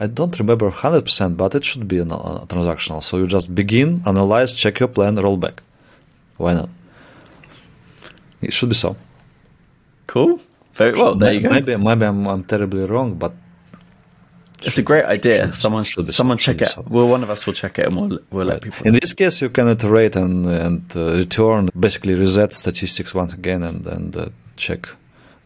I 0.00 0.06
don't 0.06 0.36
remember 0.38 0.70
hundred 0.70 1.04
percent, 1.04 1.36
but 1.36 1.54
it 1.54 1.64
should 1.64 1.86
be 1.86 1.98
a 1.98 2.04
uh, 2.04 2.44
transactional. 2.46 3.02
So 3.02 3.18
you 3.18 3.26
just 3.26 3.54
begin, 3.54 4.02
analyze, 4.06 4.52
check 4.52 4.80
your 4.80 4.88
plan, 4.88 5.16
roll 5.16 5.36
back. 5.36 5.62
Why 6.36 6.54
not? 6.54 6.70
It 8.40 8.52
should 8.52 8.68
be 8.68 8.74
so. 8.74 8.96
Cool. 10.06 10.40
Very 10.74 10.92
well. 10.92 11.14
There 11.16 11.32
you 11.32 11.40
go. 11.40 11.50
Maybe 11.50 11.76
maybe 11.76 12.04
I'm, 12.06 12.26
I'm 12.26 12.44
terribly 12.44 12.84
wrong, 12.84 13.14
but 13.14 13.32
it's 14.68 14.78
a 14.78 14.82
great 14.82 15.04
idea. 15.04 15.52
Someone 15.52 15.84
should 15.84 16.08
someone 16.08 16.38
check 16.38 16.60
it. 16.62 16.74
Well, 16.86 17.08
one 17.08 17.22
of 17.22 17.30
us 17.30 17.46
will 17.46 17.54
check 17.54 17.78
it, 17.78 17.86
and 17.86 17.96
we'll 17.96 18.18
we'll 18.30 18.46
right. 18.46 18.54
let 18.54 18.62
people. 18.62 18.86
In 18.86 18.92
this 18.92 19.12
case, 19.14 19.42
you 19.42 19.50
can 19.50 19.68
iterate 19.68 20.14
and 20.16 20.46
and 20.46 20.82
uh, 20.96 21.16
return, 21.16 21.70
basically 21.78 22.14
reset 22.14 22.52
statistics 22.52 23.14
once 23.14 23.32
again, 23.32 23.62
and 23.62 23.86
and 23.86 24.16
uh, 24.16 24.28
check 24.56 24.88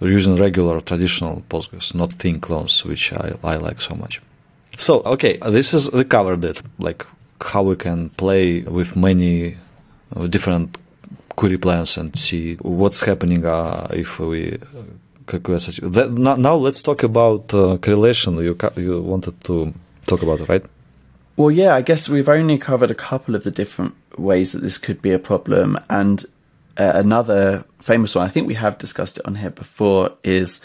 using 0.01 0.37
regular 0.37 0.81
traditional 0.81 1.43
Postgres, 1.49 1.95
not 1.95 2.13
thin 2.13 2.41
clones, 2.41 2.85
which 2.85 3.13
I 3.13 3.33
I 3.43 3.57
like 3.57 3.81
so 3.81 3.95
much. 3.95 4.21
So 4.77 5.03
okay, 5.15 5.39
this 5.39 5.75
is 5.75 5.93
we 5.93 6.05
covered 6.05 6.45
it, 6.45 6.63
like 6.79 7.07
how 7.41 7.63
we 7.63 7.77
can 7.77 8.11
play 8.11 8.63
with 8.63 8.97
many 8.97 9.57
uh, 10.17 10.27
different 10.27 10.79
query 11.37 11.59
plans 11.59 11.97
and 11.97 12.17
see 12.17 12.57
what's 12.57 13.01
happening 13.03 13.45
uh, 13.45 13.87
if 13.91 14.19
we 14.19 14.59
now 15.27 16.55
let's 16.55 16.83
talk 16.83 17.03
about 17.03 17.53
uh, 17.55 17.77
correlation. 17.79 18.37
You 18.39 18.57
you 18.77 19.01
wanted 19.03 19.43
to 19.45 19.73
talk 20.07 20.23
about 20.23 20.41
it, 20.41 20.49
right? 20.49 20.65
Well, 21.37 21.51
yeah. 21.51 21.75
I 21.75 21.83
guess 21.83 22.09
we've 22.09 22.29
only 22.29 22.59
covered 22.59 22.91
a 22.91 22.95
couple 22.95 23.35
of 23.35 23.45
the 23.45 23.51
different 23.51 23.95
ways 24.19 24.53
that 24.53 24.63
this 24.63 24.79
could 24.79 25.01
be 25.01 25.13
a 25.13 25.19
problem, 25.19 25.79
and 25.89 26.25
uh, 26.77 26.93
another 26.95 27.65
famous 27.79 28.15
one. 28.15 28.25
I 28.25 28.31
think 28.31 28.47
we 28.47 28.55
have 28.55 28.79
discussed 28.79 29.19
it 29.19 29.27
on 29.27 29.37
here 29.37 29.51
before. 29.51 30.13
Is 30.25 30.61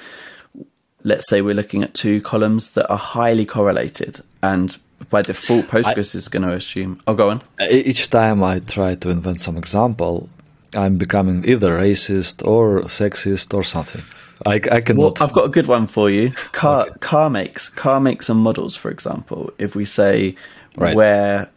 let's 1.04 1.30
say 1.30 1.42
we're 1.42 1.56
looking 1.56 1.84
at 1.84 1.94
two 1.94 2.22
columns 2.22 2.72
that 2.72 2.90
are 2.90 2.98
highly 2.98 3.46
correlated, 3.46 4.22
and 4.42 4.78
by 5.10 5.22
default, 5.22 5.68
Postgres 5.68 6.16
I, 6.16 6.18
is 6.18 6.28
going 6.28 6.44
to 6.44 6.54
assume. 6.54 7.02
Oh, 7.08 7.14
go 7.14 7.30
on. 7.30 7.42
Each 7.70 8.10
time 8.10 8.44
I 8.44 8.60
try 8.60 8.96
to 8.96 9.10
invent 9.10 9.42
some 9.42 9.58
example, 9.58 10.30
I'm 10.76 10.98
becoming 10.98 11.48
either 11.48 11.78
racist 11.78 12.46
or 12.46 12.82
sexist 12.84 13.54
or 13.54 13.64
something. 13.64 14.04
I, 14.46 14.56
I 14.72 14.82
can. 14.82 14.98
Well, 14.98 15.14
I've 15.20 15.34
got 15.34 15.46
a 15.46 15.50
good 15.50 15.68
one 15.68 15.88
for 15.88 16.10
you. 16.10 16.32
Car 16.52 16.88
okay. 16.88 17.00
car 17.00 17.30
makes 17.30 17.70
car 17.70 18.00
makes 18.00 18.30
and 18.30 18.40
models, 18.40 18.76
for 18.76 18.92
example. 18.92 19.52
If 19.58 19.76
we 19.76 19.86
say 19.86 20.36
right. 20.76 20.96
where 20.96 21.50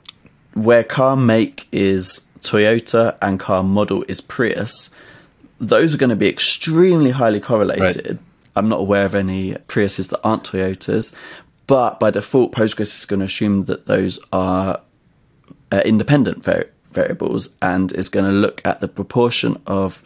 where 0.55 0.85
car 0.85 1.17
make 1.17 1.69
is 1.73 2.23
Toyota 2.41 3.17
and 3.23 3.39
car 3.39 3.63
model 3.63 4.05
is 4.09 4.21
Prius, 4.21 4.91
those 5.61 5.95
are 5.95 5.99
going 5.99 6.11
to 6.11 6.17
be 6.17 6.29
extremely 6.29 7.11
highly 7.11 7.41
correlated. 7.41 8.07
Right. 8.07 8.19
I'm 8.57 8.69
not 8.69 8.81
aware 8.81 9.05
of 9.05 9.15
any 9.15 9.55
Priuses 9.69 10.09
that 10.11 10.21
aren't 10.25 10.45
Toyotas, 10.45 11.15
but 11.67 12.01
by 12.01 12.11
default, 12.11 12.53
Postgres 12.53 12.99
is 12.99 13.05
going 13.05 13.21
to 13.21 13.27
assume 13.27 13.67
that 13.67 13.87
those 13.87 14.19
are 14.33 14.81
uh, 15.71 15.83
independent 15.85 16.43
vari- 16.43 16.69
variables 16.91 17.51
and 17.63 17.93
is 17.93 18.09
going 18.09 18.27
to 18.27 18.33
look 18.33 18.61
at 18.65 18.81
the 18.81 18.89
proportion 18.89 19.61
of 19.67 20.03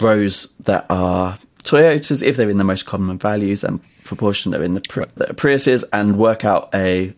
rows 0.00 0.48
that 0.60 0.86
are 0.90 1.38
Toyotas, 1.66 2.22
if 2.22 2.36
they're 2.36 2.48
in 2.48 2.58
the 2.58 2.64
most 2.64 2.86
common 2.86 3.18
values 3.18 3.64
and 3.64 3.80
proportion 4.04 4.52
that 4.52 4.60
are 4.60 4.64
in 4.64 4.74
the, 4.74 4.82
Pri- 4.88 5.06
the 5.16 5.26
Priuses, 5.26 5.84
and 5.92 6.18
work 6.18 6.44
out 6.44 6.74
a 6.74 7.14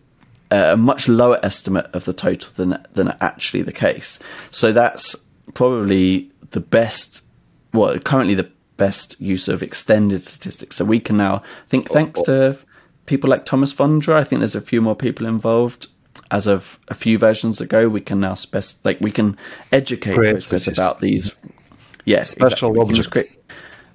a 0.51 0.75
much 0.75 1.07
lower 1.07 1.39
estimate 1.43 1.87
of 1.93 2.05
the 2.05 2.13
total 2.13 2.51
than 2.55 2.83
than 2.93 3.15
actually 3.21 3.61
the 3.61 3.71
case. 3.71 4.19
So 4.51 4.71
that's 4.71 5.15
probably 5.53 6.31
the 6.51 6.59
best. 6.59 7.23
Well, 7.71 7.99
currently 7.99 8.33
the 8.33 8.49
best 8.77 9.19
use 9.21 9.47
of 9.47 9.61
extended 9.61 10.25
statistics. 10.25 10.75
So 10.75 10.85
we 10.85 10.99
can 10.99 11.17
now 11.17 11.37
I 11.37 11.69
think 11.69 11.89
thanks 11.89 12.21
to 12.23 12.57
people 13.05 13.29
like 13.29 13.45
Thomas 13.45 13.73
Vondra, 13.73 14.13
I 14.13 14.23
think 14.23 14.39
there's 14.39 14.55
a 14.55 14.61
few 14.61 14.81
more 14.81 14.95
people 14.95 15.25
involved. 15.25 15.87
As 16.31 16.47
of 16.47 16.79
a 16.87 16.93
few 16.93 17.17
versions 17.17 17.59
ago, 17.59 17.89
we 17.89 18.01
can 18.01 18.19
now 18.19 18.35
spec 18.35 18.63
like 18.83 18.99
we 19.01 19.11
can 19.11 19.37
educate 19.71 20.17
Postgres 20.17 20.71
about 20.71 21.01
these. 21.01 21.35
Yes, 22.05 22.31
special 22.31 22.69
exactly. 22.69 22.81
objects. 22.81 23.38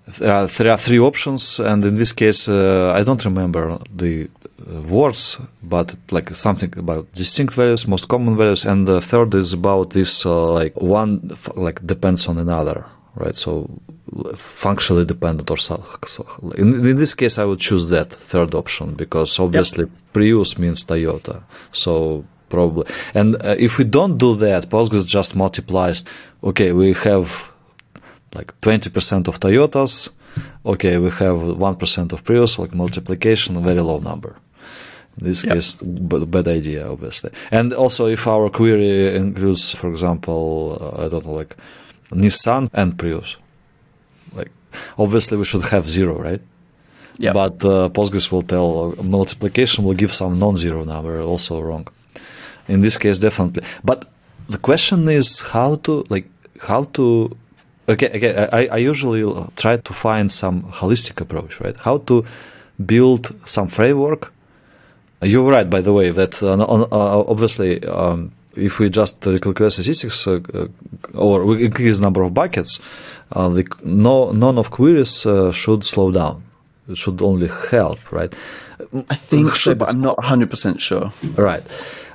There 0.06 0.32
are, 0.32 0.46
there 0.46 0.70
are 0.70 0.76
three 0.78 0.98
options, 0.98 1.58
and 1.58 1.82
in 1.84 1.94
this 1.94 2.12
case, 2.12 2.46
uh, 2.46 2.92
I 2.94 3.02
don't 3.04 3.24
remember 3.24 3.78
the 3.94 4.28
uh, 4.60 4.82
words, 4.82 5.38
but 5.62 5.96
like 6.10 6.28
something 6.34 6.72
about 6.76 7.10
distinct 7.14 7.54
values, 7.54 7.88
most 7.88 8.08
common 8.08 8.36
values, 8.36 8.66
and 8.66 8.86
the 8.86 9.00
third 9.00 9.34
is 9.34 9.54
about 9.54 9.90
this 9.90 10.26
uh, 10.26 10.52
like 10.52 10.78
one 10.80 11.30
like 11.56 11.86
depends 11.86 12.28
on 12.28 12.38
another, 12.38 12.84
right? 13.16 13.34
So 13.34 13.70
functionally 14.34 15.04
dependent 15.06 15.50
or 15.50 15.56
so. 15.56 15.82
in, 16.56 16.86
in, 16.86 16.96
this 16.96 17.14
case, 17.14 17.38
I 17.38 17.44
would 17.44 17.60
choose 17.60 17.88
that 17.88 18.12
third 18.12 18.54
option 18.54 18.94
because 18.94 19.38
obviously 19.38 19.84
yep. 19.84 19.92
Prius 20.12 20.58
means 20.58 20.84
Toyota, 20.84 21.42
so 21.72 22.24
probably. 22.48 22.86
And 23.14 23.36
uh, 23.36 23.56
if 23.58 23.78
we 23.78 23.84
don't 23.84 24.18
do 24.18 24.34
that, 24.36 24.68
Postgres 24.68 25.06
just 25.06 25.34
multiplies. 25.34 26.04
Okay, 26.42 26.72
we 26.72 26.92
have 26.92 27.50
like 28.34 28.52
20% 28.60 29.28
of 29.28 29.40
Toyotas. 29.40 30.10
Okay, 30.66 30.98
we 30.98 31.10
have 31.10 31.36
1% 31.36 32.12
of 32.12 32.24
Prius, 32.24 32.58
like 32.58 32.74
multiplication, 32.74 33.62
very 33.62 33.80
low 33.80 33.98
number. 33.98 34.36
In 35.18 35.26
this 35.26 35.44
yep. 35.44 35.54
case, 35.54 35.76
b- 35.76 36.24
bad 36.24 36.48
idea, 36.48 36.90
obviously. 36.90 37.30
And 37.50 37.72
also, 37.72 38.06
if 38.06 38.26
our 38.26 38.50
query 38.50 39.14
includes, 39.14 39.72
for 39.72 39.88
example, 39.90 40.78
uh, 40.80 41.04
I 41.04 41.08
don't 41.08 41.24
know, 41.24 41.34
like 41.34 41.56
Nissan 42.10 42.68
and 42.72 42.98
Prius, 42.98 43.36
like 44.34 44.50
obviously 44.98 45.36
we 45.38 45.44
should 45.44 45.62
have 45.64 45.88
zero, 45.88 46.20
right? 46.20 46.40
Yeah. 47.18 47.32
But 47.32 47.64
uh, 47.64 47.90
Postgres 47.90 48.32
will 48.32 48.42
tell 48.42 48.94
uh, 48.98 49.02
multiplication 49.02 49.84
will 49.84 49.94
give 49.94 50.12
some 50.12 50.38
non-zero 50.38 50.84
number, 50.84 51.20
also 51.20 51.60
wrong. 51.60 51.86
In 52.66 52.80
this 52.80 52.98
case, 52.98 53.18
definitely. 53.18 53.62
But 53.84 54.08
the 54.48 54.58
question 54.58 55.08
is 55.08 55.40
how 55.40 55.76
to 55.76 56.04
like 56.08 56.28
how 56.60 56.84
to 56.94 57.36
okay, 57.88 58.10
okay 58.14 58.48
I, 58.52 58.66
I 58.66 58.76
usually 58.78 59.22
try 59.56 59.76
to 59.76 59.92
find 59.92 60.30
some 60.30 60.62
holistic 60.64 61.20
approach, 61.20 61.60
right? 61.60 61.76
How 61.76 61.98
to 61.98 62.24
build 62.84 63.34
some 63.48 63.68
framework. 63.68 64.32
You're 65.22 65.50
right, 65.50 65.68
by 65.68 65.80
the 65.80 65.92
way, 65.92 66.10
that 66.10 66.42
uh, 66.42 66.54
uh, 66.54 67.24
obviously, 67.26 67.82
um, 67.86 68.32
if 68.56 68.78
we 68.78 68.90
just 68.90 69.22
calculate 69.22 69.72
statistics 69.72 70.26
uh, 70.26 70.40
uh, 70.52 70.66
or 71.14 71.44
we 71.46 71.64
increase 71.64 72.00
number 72.00 72.22
of 72.22 72.34
buckets, 72.34 72.80
uh, 73.32 73.48
the 73.48 73.66
no, 73.82 74.32
none 74.32 74.58
of 74.58 74.70
queries 74.70 75.24
uh, 75.24 75.50
should 75.52 75.84
slow 75.84 76.10
down. 76.10 76.42
It 76.88 76.98
should 76.98 77.22
only 77.22 77.48
help, 77.70 78.12
right? 78.12 78.34
I 79.08 79.14
think 79.14 79.54
so, 79.54 79.74
but 79.74 79.94
I'm 79.94 80.00
not 80.00 80.18
100% 80.18 80.78
sure. 80.78 81.12
Right. 81.36 81.64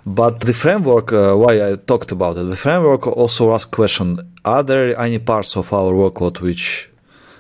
But 0.05 0.41
the 0.41 0.53
framework, 0.53 1.11
uh, 1.11 1.35
why 1.35 1.71
I 1.71 1.75
talked 1.75 2.11
about 2.11 2.37
it, 2.37 2.43
the 2.43 2.55
framework 2.55 3.07
also 3.07 3.53
asks 3.53 3.69
question: 3.69 4.19
Are 4.53 4.63
there 4.63 4.99
any 4.99 5.19
parts 5.19 5.51
of 5.61 5.71
our 5.79 5.91
workload 6.03 6.41
which 6.41 6.89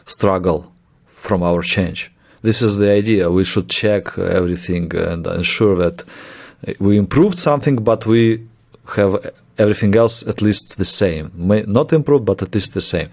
struggle 0.05 0.59
from 1.23 1.39
our 1.49 1.61
change? 1.75 1.99
This 2.47 2.61
is 2.61 2.77
the 2.77 2.91
idea. 3.01 3.31
We 3.39 3.43
should 3.51 3.67
check 3.81 4.03
everything 4.39 4.85
and 4.95 5.25
ensure 5.25 5.75
that 5.85 5.97
we 6.85 6.97
improved 6.97 7.39
something, 7.39 7.77
but 7.89 8.05
we 8.05 8.21
have 8.97 9.13
everything 9.57 9.95
else 9.95 10.15
at 10.31 10.37
least 10.41 10.77
the 10.77 10.89
same. 11.01 11.31
May 11.35 11.61
not 11.79 11.87
improved, 11.93 12.25
but 12.25 12.41
at 12.45 12.53
least 12.53 12.73
the 12.73 12.85
same. 12.93 13.09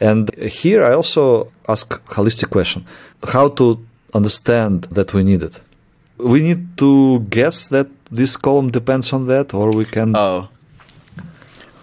And 0.00 0.34
here 0.60 0.80
I 0.84 0.92
also 1.00 1.52
ask 1.68 1.86
a 1.94 2.14
holistic 2.18 2.48
question: 2.50 2.80
How 3.34 3.46
to 3.58 3.66
understand 4.14 4.76
that 4.96 5.12
we 5.14 5.22
need 5.22 5.42
it? 5.42 5.60
We 6.18 6.40
need 6.48 6.62
to 6.78 7.20
guess 7.38 7.68
that 7.68 7.88
this 8.10 8.36
column 8.36 8.70
depends 8.70 9.12
on 9.12 9.26
that, 9.26 9.54
or 9.54 9.66
we 9.80 9.84
can. 9.84 10.16
Oh. 10.16 10.48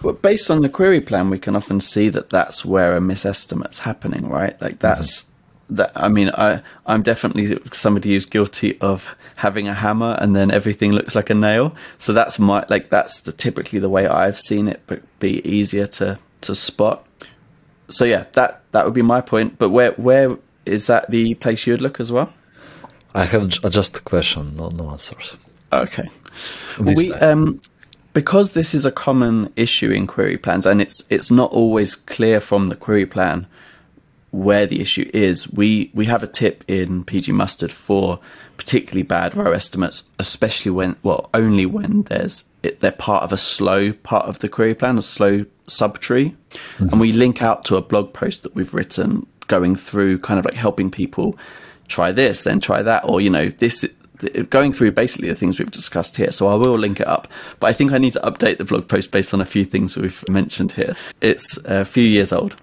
Well, 0.02 0.14
based 0.14 0.50
on 0.50 0.62
the 0.62 0.68
query 0.68 1.00
plan, 1.00 1.30
we 1.30 1.38
can 1.38 1.54
often 1.54 1.80
see 1.80 2.08
that 2.08 2.30
that's 2.30 2.64
where 2.64 2.96
a 2.96 3.00
misestimate's 3.00 3.78
happening, 3.78 4.28
right? 4.28 4.60
Like 4.60 4.80
that's 4.80 5.22
mm-hmm. 5.22 5.76
that. 5.76 5.92
I 5.94 6.08
mean, 6.08 6.30
I 6.34 6.60
I'm 6.86 7.02
definitely 7.02 7.58
somebody 7.72 8.12
who's 8.12 8.26
guilty 8.26 8.80
of 8.80 9.08
having 9.36 9.68
a 9.68 9.74
hammer 9.74 10.16
and 10.20 10.34
then 10.34 10.50
everything 10.50 10.92
looks 10.92 11.14
like 11.14 11.30
a 11.30 11.34
nail. 11.34 11.74
So 11.98 12.12
that's 12.12 12.38
my 12.38 12.64
like 12.68 12.90
that's 12.90 13.20
the 13.20 13.32
typically 13.32 13.78
the 13.78 13.88
way 13.88 14.06
I've 14.06 14.38
seen 14.38 14.66
it, 14.68 14.82
but 14.86 15.02
be 15.20 15.46
easier 15.48 15.86
to 15.98 16.18
to 16.42 16.54
spot. 16.54 17.06
So 17.88 18.04
yeah, 18.04 18.24
that 18.32 18.62
that 18.72 18.84
would 18.84 18.94
be 18.94 19.02
my 19.02 19.20
point. 19.20 19.58
But 19.58 19.70
where 19.70 19.92
where 19.92 20.36
is 20.66 20.88
that 20.88 21.10
the 21.10 21.34
place 21.34 21.66
you'd 21.66 21.80
look 21.80 22.00
as 22.00 22.10
well? 22.10 22.32
I 23.14 23.24
have 23.24 23.48
just 23.48 23.98
a 23.98 24.02
question, 24.02 24.56
no 24.56 24.68
no 24.70 24.90
answers. 24.90 25.36
Okay. 25.72 26.08
we 26.78 27.12
um, 27.14 27.60
because 28.12 28.52
this 28.52 28.74
is 28.74 28.84
a 28.84 28.92
common 28.92 29.52
issue 29.56 29.90
in 29.90 30.06
query 30.06 30.36
plans, 30.36 30.66
and 30.66 30.80
it's 30.80 31.04
it's 31.10 31.30
not 31.30 31.52
always 31.52 31.96
clear 31.96 32.40
from 32.40 32.68
the 32.68 32.76
query 32.76 33.06
plan 33.06 33.46
where 34.30 34.66
the 34.66 34.80
issue 34.80 35.08
is. 35.12 35.50
We 35.50 35.90
we 35.94 36.06
have 36.06 36.22
a 36.22 36.26
tip 36.26 36.64
in 36.68 37.04
PG 37.04 37.32
Mustard 37.32 37.72
for 37.72 38.20
particularly 38.56 39.02
bad 39.02 39.36
row 39.36 39.52
estimates, 39.52 40.04
especially 40.18 40.72
when 40.72 40.96
well 41.02 41.30
only 41.32 41.66
when 41.66 42.02
there's 42.02 42.44
it, 42.62 42.80
they're 42.80 42.92
part 42.92 43.24
of 43.24 43.32
a 43.32 43.38
slow 43.38 43.92
part 43.92 44.26
of 44.26 44.40
the 44.40 44.48
query 44.48 44.74
plan, 44.74 44.98
a 44.98 45.02
slow 45.02 45.44
subtree, 45.66 46.34
mm-hmm. 46.50 46.88
and 46.88 47.00
we 47.00 47.12
link 47.12 47.42
out 47.42 47.64
to 47.66 47.76
a 47.76 47.82
blog 47.82 48.12
post 48.12 48.42
that 48.42 48.54
we've 48.54 48.74
written 48.74 49.26
going 49.48 49.74
through 49.74 50.18
kind 50.18 50.38
of 50.38 50.44
like 50.44 50.54
helping 50.54 50.90
people 50.90 51.36
try 51.88 52.12
this, 52.12 52.42
then 52.42 52.60
try 52.60 52.82
that, 52.82 53.08
or 53.08 53.20
you 53.20 53.30
know 53.30 53.48
this 53.48 53.84
going 54.50 54.72
through 54.72 54.92
basically 54.92 55.28
the 55.28 55.34
things 55.34 55.58
we've 55.58 55.70
discussed 55.70 56.16
here. 56.16 56.30
So 56.30 56.46
I 56.46 56.54
will 56.54 56.76
link 56.78 57.00
it 57.00 57.06
up. 57.06 57.28
But 57.60 57.68
I 57.68 57.72
think 57.72 57.92
I 57.92 57.98
need 57.98 58.14
to 58.14 58.20
update 58.20 58.58
the 58.58 58.64
blog 58.64 58.88
post 58.88 59.10
based 59.10 59.34
on 59.34 59.40
a 59.40 59.46
few 59.46 59.64
things 59.64 59.96
we've 59.96 60.24
mentioned 60.28 60.72
here. 60.72 60.94
It's 61.20 61.58
a 61.64 61.84
few 61.84 62.04
years 62.04 62.32
old. 62.32 62.56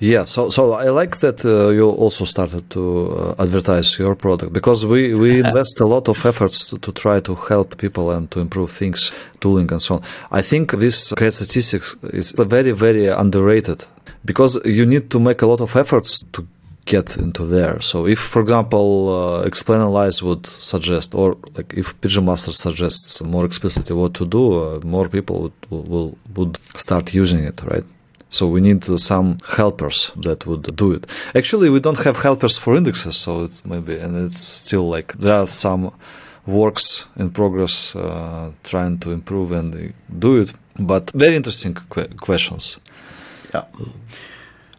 Yeah, 0.00 0.24
so 0.24 0.50
so 0.50 0.72
I 0.72 0.90
like 0.90 1.18
that 1.18 1.44
uh, 1.44 1.68
you 1.68 1.88
also 1.88 2.24
started 2.24 2.68
to 2.70 3.34
uh, 3.38 3.42
advertise 3.42 3.96
your 3.96 4.16
product 4.16 4.52
because 4.52 4.84
we, 4.84 5.14
we 5.14 5.38
invest 5.46 5.80
a 5.80 5.86
lot 5.86 6.08
of 6.08 6.26
efforts 6.26 6.68
to, 6.70 6.78
to, 6.78 6.92
try 6.92 7.20
to 7.20 7.34
help 7.36 7.78
people 7.78 8.10
and 8.10 8.28
to 8.32 8.40
improve 8.40 8.72
things, 8.72 9.12
tooling 9.38 9.70
and 9.70 9.80
so 9.80 9.94
on. 9.94 10.02
I 10.32 10.42
think 10.42 10.72
this 10.72 11.12
Create 11.12 11.34
Statistics 11.34 11.96
is 12.12 12.32
very 12.32 12.72
very 12.72 13.06
underrated 13.06 13.86
because 14.24 14.60
you 14.64 14.84
need 14.84 15.10
to 15.10 15.20
make 15.20 15.42
a 15.42 15.46
lot 15.46 15.60
of 15.60 15.76
efforts 15.76 16.24
to 16.32 16.46
get 16.84 17.16
into 17.16 17.46
there. 17.46 17.80
So 17.80 18.06
if, 18.06 18.18
for 18.18 18.42
example, 18.42 18.88
uh, 19.08 19.42
explain 19.46 19.80
analyze 19.80 20.22
would 20.22 20.46
suggest, 20.46 21.14
or 21.14 21.36
like 21.56 21.72
if 21.74 21.98
pgMustard 22.00 22.54
suggests 22.54 23.22
more 23.22 23.44
explicitly 23.44 23.96
what 23.96 24.14
to 24.14 24.26
do, 24.26 24.62
uh, 24.62 24.80
more 24.84 25.08
people 25.08 25.42
would, 25.42 25.58
will, 25.70 26.18
would 26.34 26.58
start 26.76 27.14
using 27.14 27.44
it, 27.44 27.62
right? 27.64 27.84
So 28.30 28.48
we 28.48 28.60
need 28.60 28.84
some 28.98 29.38
helpers 29.56 30.10
that 30.16 30.44
would 30.46 30.76
do 30.76 30.92
it. 30.92 31.06
Actually, 31.34 31.70
we 31.70 31.80
don't 31.80 32.02
have 32.04 32.20
helpers 32.20 32.58
for 32.58 32.76
indexes, 32.76 33.16
so 33.16 33.44
it's 33.44 33.64
maybe, 33.64 33.96
and 33.98 34.26
it's 34.26 34.40
still 34.40 34.88
like 34.88 35.12
there 35.14 35.34
are 35.34 35.46
some 35.46 35.92
works 36.46 37.06
in 37.16 37.30
progress 37.30 37.94
uh, 37.94 38.50
trying 38.64 38.98
to 38.98 39.12
improve 39.12 39.52
and 39.52 39.94
do 40.18 40.40
it. 40.42 40.52
But 40.78 41.12
very 41.12 41.36
interesting 41.36 41.74
que- 41.74 42.08
questions. 42.18 42.80
Yeah 43.54 43.64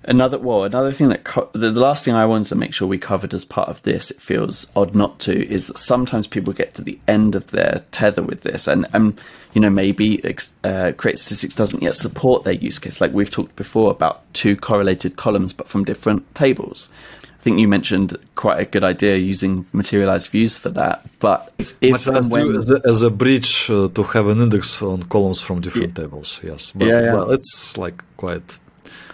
another 0.08 0.38
well 0.38 0.64
another 0.64 0.92
thing 0.92 1.10
that 1.10 1.24
co- 1.24 1.50
the, 1.54 1.72
the, 1.72 1.80
last 1.80 2.06
thing 2.06 2.14
i 2.14 2.26
wanted 2.26 2.48
to 2.48 2.56
make 2.56 2.74
sure 2.74 2.88
we 2.88 2.98
covered 2.98 3.34
as 3.34 3.44
part 3.44 3.70
of 3.70 3.82
this 3.84 4.12
it 4.12 4.20
feels 4.20 4.70
odd 4.76 4.96
not 4.96 5.20
to 5.20 5.48
is 5.48 5.68
that 5.68 5.78
sometimes 5.78 6.28
people 6.28 6.54
get 6.54 6.74
to 6.74 6.82
the 6.82 7.00
end 7.08 7.36
of 7.36 7.48
their 7.48 7.84
tether 7.92 8.24
with 8.24 8.42
this 8.42 8.68
and 8.68 8.86
and 8.94 9.20
you 9.54 9.62
know 9.62 9.70
maybe 9.70 10.24
uh, 10.64 10.92
create 10.98 11.18
statistics 11.18 11.56
doesn't 11.56 11.84
yet 11.84 11.96
support 11.96 12.44
their 12.44 12.54
use 12.54 12.80
case 12.80 13.02
like 13.02 13.14
we've 13.14 13.32
talked 13.32 13.56
before 13.56 13.92
about 13.92 14.22
two 14.34 14.56
correlated 14.56 15.16
columns 15.16 15.54
but 15.54 15.68
from 15.68 15.84
different 15.84 16.24
tables 16.36 16.90
I 17.22 17.44
think 17.46 17.60
you 17.60 17.68
mentioned 17.68 18.18
quite 18.34 18.60
a 18.60 18.66
good 18.66 18.84
idea 18.84 19.18
using 19.18 19.68
materialized 19.72 20.32
views 20.32 20.58
for 20.58 20.70
that. 20.72 21.06
But 21.20 21.54
if, 21.60 21.76
if 21.80 22.08
and 22.08 22.32
when, 22.32 22.56
as, 22.56 22.72
a, 22.72 22.82
as 22.84 23.04
a 23.04 23.12
bridge 23.12 23.70
uh, 23.70 23.88
to 23.90 24.02
have 24.02 24.26
an 24.26 24.40
index 24.40 24.82
on 24.82 25.04
columns 25.04 25.42
from 25.42 25.62
different 25.62 25.96
yeah. 25.96 26.06
tables, 26.06 26.40
yes. 26.42 26.72
But, 26.72 26.88
yeah, 26.88 27.02
yeah. 27.02 27.14
Well, 27.14 27.30
it's 27.30 27.78
like 27.78 28.04
quite 28.18 28.60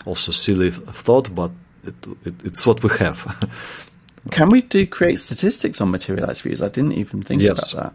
also 0.05 0.31
silly 0.31 0.71
thought, 0.71 1.33
but 1.33 1.51
it, 1.83 1.95
it, 2.25 2.33
it's 2.45 2.65
what 2.65 2.83
we 2.83 2.89
have. 2.97 3.49
Can 4.31 4.49
we 4.49 4.61
do 4.61 4.85
create 4.85 5.17
statistics 5.17 5.81
on 5.81 5.89
materialized 5.89 6.43
views? 6.43 6.61
I 6.61 6.69
didn't 6.69 6.93
even 6.93 7.21
think 7.21 7.41
yes. 7.41 7.73
about 7.73 7.83
that. 7.83 7.93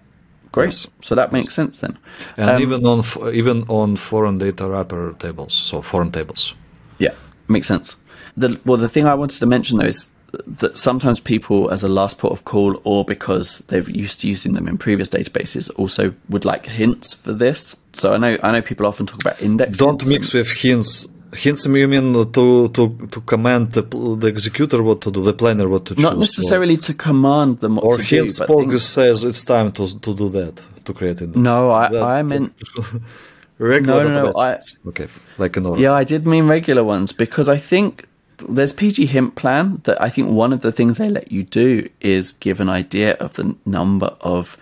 Great. 0.52 0.66
Yes. 0.66 0.88
So 1.00 1.14
that 1.14 1.32
makes 1.32 1.54
sense 1.54 1.78
then. 1.78 1.98
And 2.36 2.50
um, 2.50 2.62
even 2.62 2.86
on 2.86 3.02
even 3.34 3.64
on 3.68 3.96
foreign 3.96 4.38
data 4.38 4.66
wrapper 4.66 5.14
tables, 5.18 5.54
so 5.54 5.82
foreign 5.82 6.10
tables. 6.10 6.54
Yeah, 6.98 7.14
makes 7.48 7.68
sense. 7.68 7.96
The, 8.36 8.60
well, 8.64 8.76
the 8.76 8.88
thing 8.88 9.06
I 9.06 9.14
wanted 9.14 9.38
to 9.38 9.46
mention 9.46 9.78
though 9.78 9.86
is 9.86 10.08
that 10.46 10.76
sometimes 10.76 11.20
people, 11.20 11.70
as 11.70 11.82
a 11.82 11.88
last 11.88 12.18
port 12.18 12.32
of 12.32 12.44
call, 12.44 12.80
or 12.84 13.04
because 13.04 13.58
they've 13.68 13.88
used 13.88 14.20
to 14.20 14.28
using 14.28 14.54
them 14.54 14.68
in 14.68 14.76
previous 14.76 15.08
databases, 15.08 15.70
also 15.76 16.14
would 16.28 16.44
like 16.44 16.66
hints 16.66 17.14
for 17.14 17.32
this. 17.32 17.76
So 17.92 18.12
I 18.14 18.18
know 18.18 18.36
I 18.42 18.52
know 18.52 18.62
people 18.62 18.86
often 18.86 19.06
talk 19.06 19.20
about 19.20 19.40
index. 19.40 19.78
Don't 19.78 20.06
mix 20.06 20.32
with 20.32 20.50
hints 20.50 21.06
hints 21.36 21.66
you 21.66 21.88
mean 21.88 22.12
to 22.32 22.68
to 22.68 22.88
to 23.14 23.20
command 23.20 23.72
the, 23.72 23.82
the 24.22 24.26
executor 24.26 24.82
what 24.82 25.00
to 25.02 25.10
do, 25.10 25.22
the 25.22 25.32
planner 25.32 25.68
what 25.68 25.84
to 25.86 25.94
choose. 25.94 26.02
Not 26.02 26.18
necessarily 26.18 26.74
or, 26.74 26.88
to 26.88 26.94
command 26.94 27.60
them 27.60 27.76
what 27.76 27.84
or 27.84 27.96
to 27.98 28.02
hints 28.02 28.38
do. 28.38 28.44
Or 28.52 28.78
says 28.78 29.24
it's 29.24 29.44
time 29.44 29.72
to 29.72 29.84
to 30.00 30.14
do 30.14 30.28
that 30.30 30.64
to 30.84 30.92
create 30.92 31.20
it. 31.22 31.36
No, 31.36 31.70
I 31.70 31.88
that, 31.88 32.02
I 32.02 32.22
meant. 32.22 32.52
regular 33.58 34.04
no, 34.04 34.12
no, 34.12 34.30
no, 34.30 34.38
I, 34.38 34.58
okay, 34.88 35.08
like 35.38 35.56
an 35.56 35.66
order. 35.66 35.80
Yeah, 35.80 35.92
I 35.92 36.04
did 36.04 36.26
mean 36.26 36.46
regular 36.46 36.84
ones 36.84 37.12
because 37.12 37.48
I 37.48 37.56
think 37.56 38.06
there's 38.48 38.72
PG 38.72 39.06
Hint 39.06 39.34
plan 39.34 39.80
that 39.84 40.00
I 40.00 40.10
think 40.10 40.30
one 40.30 40.52
of 40.52 40.60
the 40.60 40.72
things 40.72 40.98
they 40.98 41.08
let 41.08 41.32
you 41.32 41.42
do 41.42 41.88
is 42.00 42.32
give 42.32 42.60
an 42.60 42.68
idea 42.68 43.14
of 43.14 43.34
the 43.34 43.56
number 43.64 44.14
of 44.20 44.58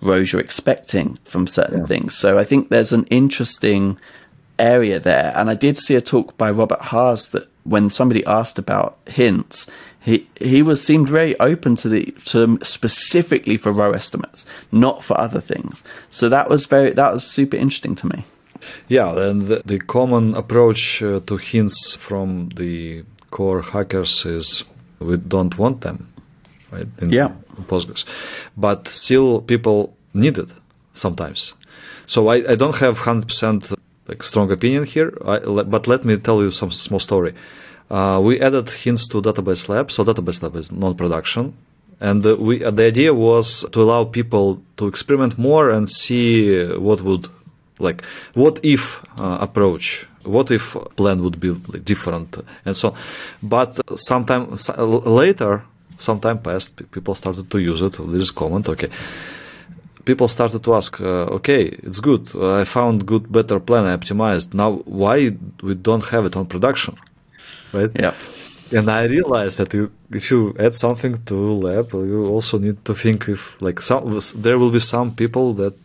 rows 0.00 0.32
you're 0.32 0.42
expecting 0.42 1.18
from 1.24 1.46
certain 1.46 1.80
yeah. 1.80 1.86
things. 1.86 2.14
So 2.14 2.38
I 2.38 2.44
think 2.44 2.68
there's 2.68 2.92
an 2.92 3.04
interesting 3.06 3.98
area 4.58 4.98
there. 4.98 5.32
And 5.36 5.50
I 5.50 5.54
did 5.54 5.78
see 5.78 5.94
a 5.94 6.00
talk 6.00 6.36
by 6.36 6.50
Robert 6.50 6.80
Haas 6.80 7.28
that 7.28 7.48
when 7.64 7.90
somebody 7.90 8.24
asked 8.26 8.58
about 8.58 8.98
hints, 9.06 9.66
he 10.00 10.28
he 10.40 10.62
was 10.62 10.84
seemed 10.84 11.08
very 11.08 11.38
open 11.40 11.74
to 11.76 11.88
the 11.88 12.14
to 12.26 12.58
specifically 12.62 13.56
for 13.56 13.72
row 13.72 13.92
estimates, 13.92 14.46
not 14.70 15.02
for 15.02 15.18
other 15.18 15.40
things. 15.40 15.82
So 16.10 16.28
that 16.28 16.48
was 16.48 16.66
very 16.66 16.90
that 16.90 17.12
was 17.12 17.24
super 17.24 17.56
interesting 17.56 17.96
to 17.96 18.06
me. 18.06 18.24
Yeah, 18.88 19.18
and 19.18 19.42
the, 19.42 19.62
the 19.64 19.78
common 19.78 20.34
approach 20.34 21.02
uh, 21.02 21.20
to 21.26 21.36
hints 21.36 21.96
from 21.96 22.48
the 22.56 23.04
core 23.30 23.62
hackers 23.62 24.24
is 24.24 24.64
we 24.98 25.16
don't 25.16 25.58
want 25.58 25.80
them, 25.82 26.08
right? 26.70 26.86
In 27.00 27.10
yeah. 27.10 27.32
Postgres, 27.66 28.04
but 28.56 28.86
still 28.88 29.42
people 29.42 29.96
need 30.14 30.38
it 30.38 30.52
sometimes. 30.92 31.54
So 32.06 32.28
I, 32.28 32.52
I 32.52 32.54
don't 32.54 32.76
have 32.76 32.98
hundred 32.98 33.28
percent 33.28 33.72
like 34.08 34.22
strong 34.22 34.50
opinion 34.50 34.84
here, 34.84 35.16
I, 35.24 35.38
but 35.40 35.86
let 35.86 36.04
me 36.04 36.16
tell 36.16 36.42
you 36.42 36.50
some 36.50 36.70
small 36.70 37.00
story. 37.00 37.34
Uh, 37.90 38.20
we 38.22 38.40
added 38.40 38.70
hints 38.70 39.06
to 39.08 39.22
Database 39.22 39.68
Lab, 39.68 39.90
so 39.90 40.04
Database 40.04 40.42
Lab 40.42 40.56
is 40.56 40.72
non-production, 40.72 41.54
and 42.00 42.24
uh, 42.26 42.36
we 42.36 42.58
the 42.58 42.86
idea 42.86 43.14
was 43.14 43.64
to 43.72 43.82
allow 43.82 44.04
people 44.04 44.60
to 44.76 44.86
experiment 44.88 45.38
more 45.38 45.70
and 45.70 45.88
see 45.88 46.64
what 46.74 47.00
would 47.00 47.28
like 47.78 48.04
what 48.34 48.58
if 48.62 49.04
uh, 49.18 49.38
approach 49.40 50.06
what 50.24 50.50
if 50.50 50.76
plan 50.96 51.22
would 51.22 51.38
be 51.38 51.54
different 51.84 52.38
and 52.64 52.76
so 52.76 52.94
but 53.42 53.78
sometime 53.98 54.56
later 55.04 55.62
some 55.98 56.20
time 56.20 56.38
passed 56.38 56.90
people 56.90 57.14
started 57.14 57.50
to 57.50 57.58
use 57.58 57.80
it. 57.80 57.92
This 57.98 58.30
comment 58.30 58.68
okay 58.68 58.90
people 60.10 60.28
started 60.28 60.60
to 60.66 60.70
ask 60.80 60.92
uh, 61.00 61.36
okay 61.38 61.62
it's 61.86 62.00
good 62.00 62.24
i 62.60 62.64
found 62.76 62.96
good 63.12 63.24
better 63.38 63.58
plan 63.68 63.84
i 63.90 63.94
optimized 64.00 64.48
now 64.62 64.70
why 65.02 65.16
we 65.66 65.74
don't 65.88 66.06
have 66.14 66.24
it 66.28 66.34
on 66.40 66.44
production 66.54 66.94
right 67.72 67.92
yeah 68.04 68.14
and 68.78 68.86
i 68.90 69.02
realized 69.16 69.56
that 69.60 69.70
you, 69.74 69.84
if 70.20 70.30
you 70.30 70.40
add 70.66 70.74
something 70.74 71.14
to 71.24 71.36
lab 71.66 71.92
you 71.92 72.26
also 72.34 72.54
need 72.58 72.78
to 72.84 72.94
think 72.94 73.18
if 73.28 73.60
like 73.66 73.78
some 73.80 74.02
there 74.46 74.58
will 74.60 74.72
be 74.78 74.82
some 74.90 75.08
people 75.22 75.46
that 75.62 75.76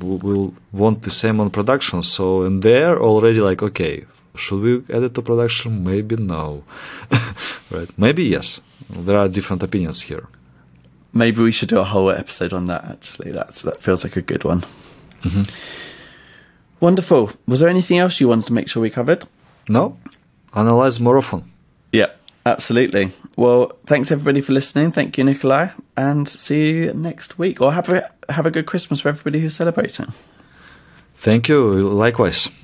will 0.00 0.54
want 0.72 1.02
the 1.02 1.10
same 1.10 1.40
on 1.40 1.50
production. 1.50 2.02
So 2.02 2.42
and 2.42 2.62
they're 2.62 3.00
already 3.00 3.40
like, 3.40 3.62
okay, 3.62 4.04
should 4.34 4.62
we 4.62 4.94
add 4.94 5.02
it 5.02 5.14
to 5.14 5.22
production? 5.22 5.84
Maybe 5.84 6.16
no, 6.16 6.62
right? 7.70 7.90
Maybe 7.98 8.24
yes. 8.24 8.60
There 8.90 9.18
are 9.18 9.28
different 9.28 9.62
opinions 9.62 10.02
here. 10.02 10.26
Maybe 11.12 11.42
we 11.42 11.52
should 11.52 11.68
do 11.68 11.78
a 11.78 11.84
whole 11.84 12.10
episode 12.10 12.52
on 12.52 12.66
that. 12.66 12.84
Actually, 12.84 13.32
that's 13.32 13.62
that 13.62 13.80
feels 13.80 14.04
like 14.04 14.16
a 14.16 14.22
good 14.22 14.44
one. 14.44 14.64
Mm-hmm. 15.22 15.42
Wonderful. 16.80 17.32
Was 17.46 17.60
there 17.60 17.68
anything 17.68 17.98
else 17.98 18.20
you 18.20 18.28
wanted 18.28 18.46
to 18.46 18.52
make 18.52 18.68
sure 18.68 18.82
we 18.82 18.90
covered? 18.90 19.26
No. 19.68 19.98
Analyze 20.54 21.00
more 21.00 21.16
often. 21.16 21.50
Yeah, 21.92 22.10
absolutely. 22.46 23.12
Well, 23.36 23.72
thanks 23.86 24.10
everybody 24.10 24.40
for 24.40 24.52
listening. 24.52 24.92
Thank 24.92 25.18
you, 25.18 25.24
Nikolay, 25.24 25.70
and 25.96 26.28
see 26.28 26.70
you 26.70 26.94
next 26.94 27.38
week. 27.38 27.60
Or 27.60 27.72
have 27.72 27.88
a 27.88 28.10
have 28.28 28.46
a 28.46 28.50
good 28.50 28.66
Christmas 28.66 29.00
for 29.00 29.08
everybody 29.08 29.40
who's 29.40 29.56
celebrating. 29.56 30.12
Thank 31.14 31.48
you. 31.48 31.80
Likewise. 31.80 32.48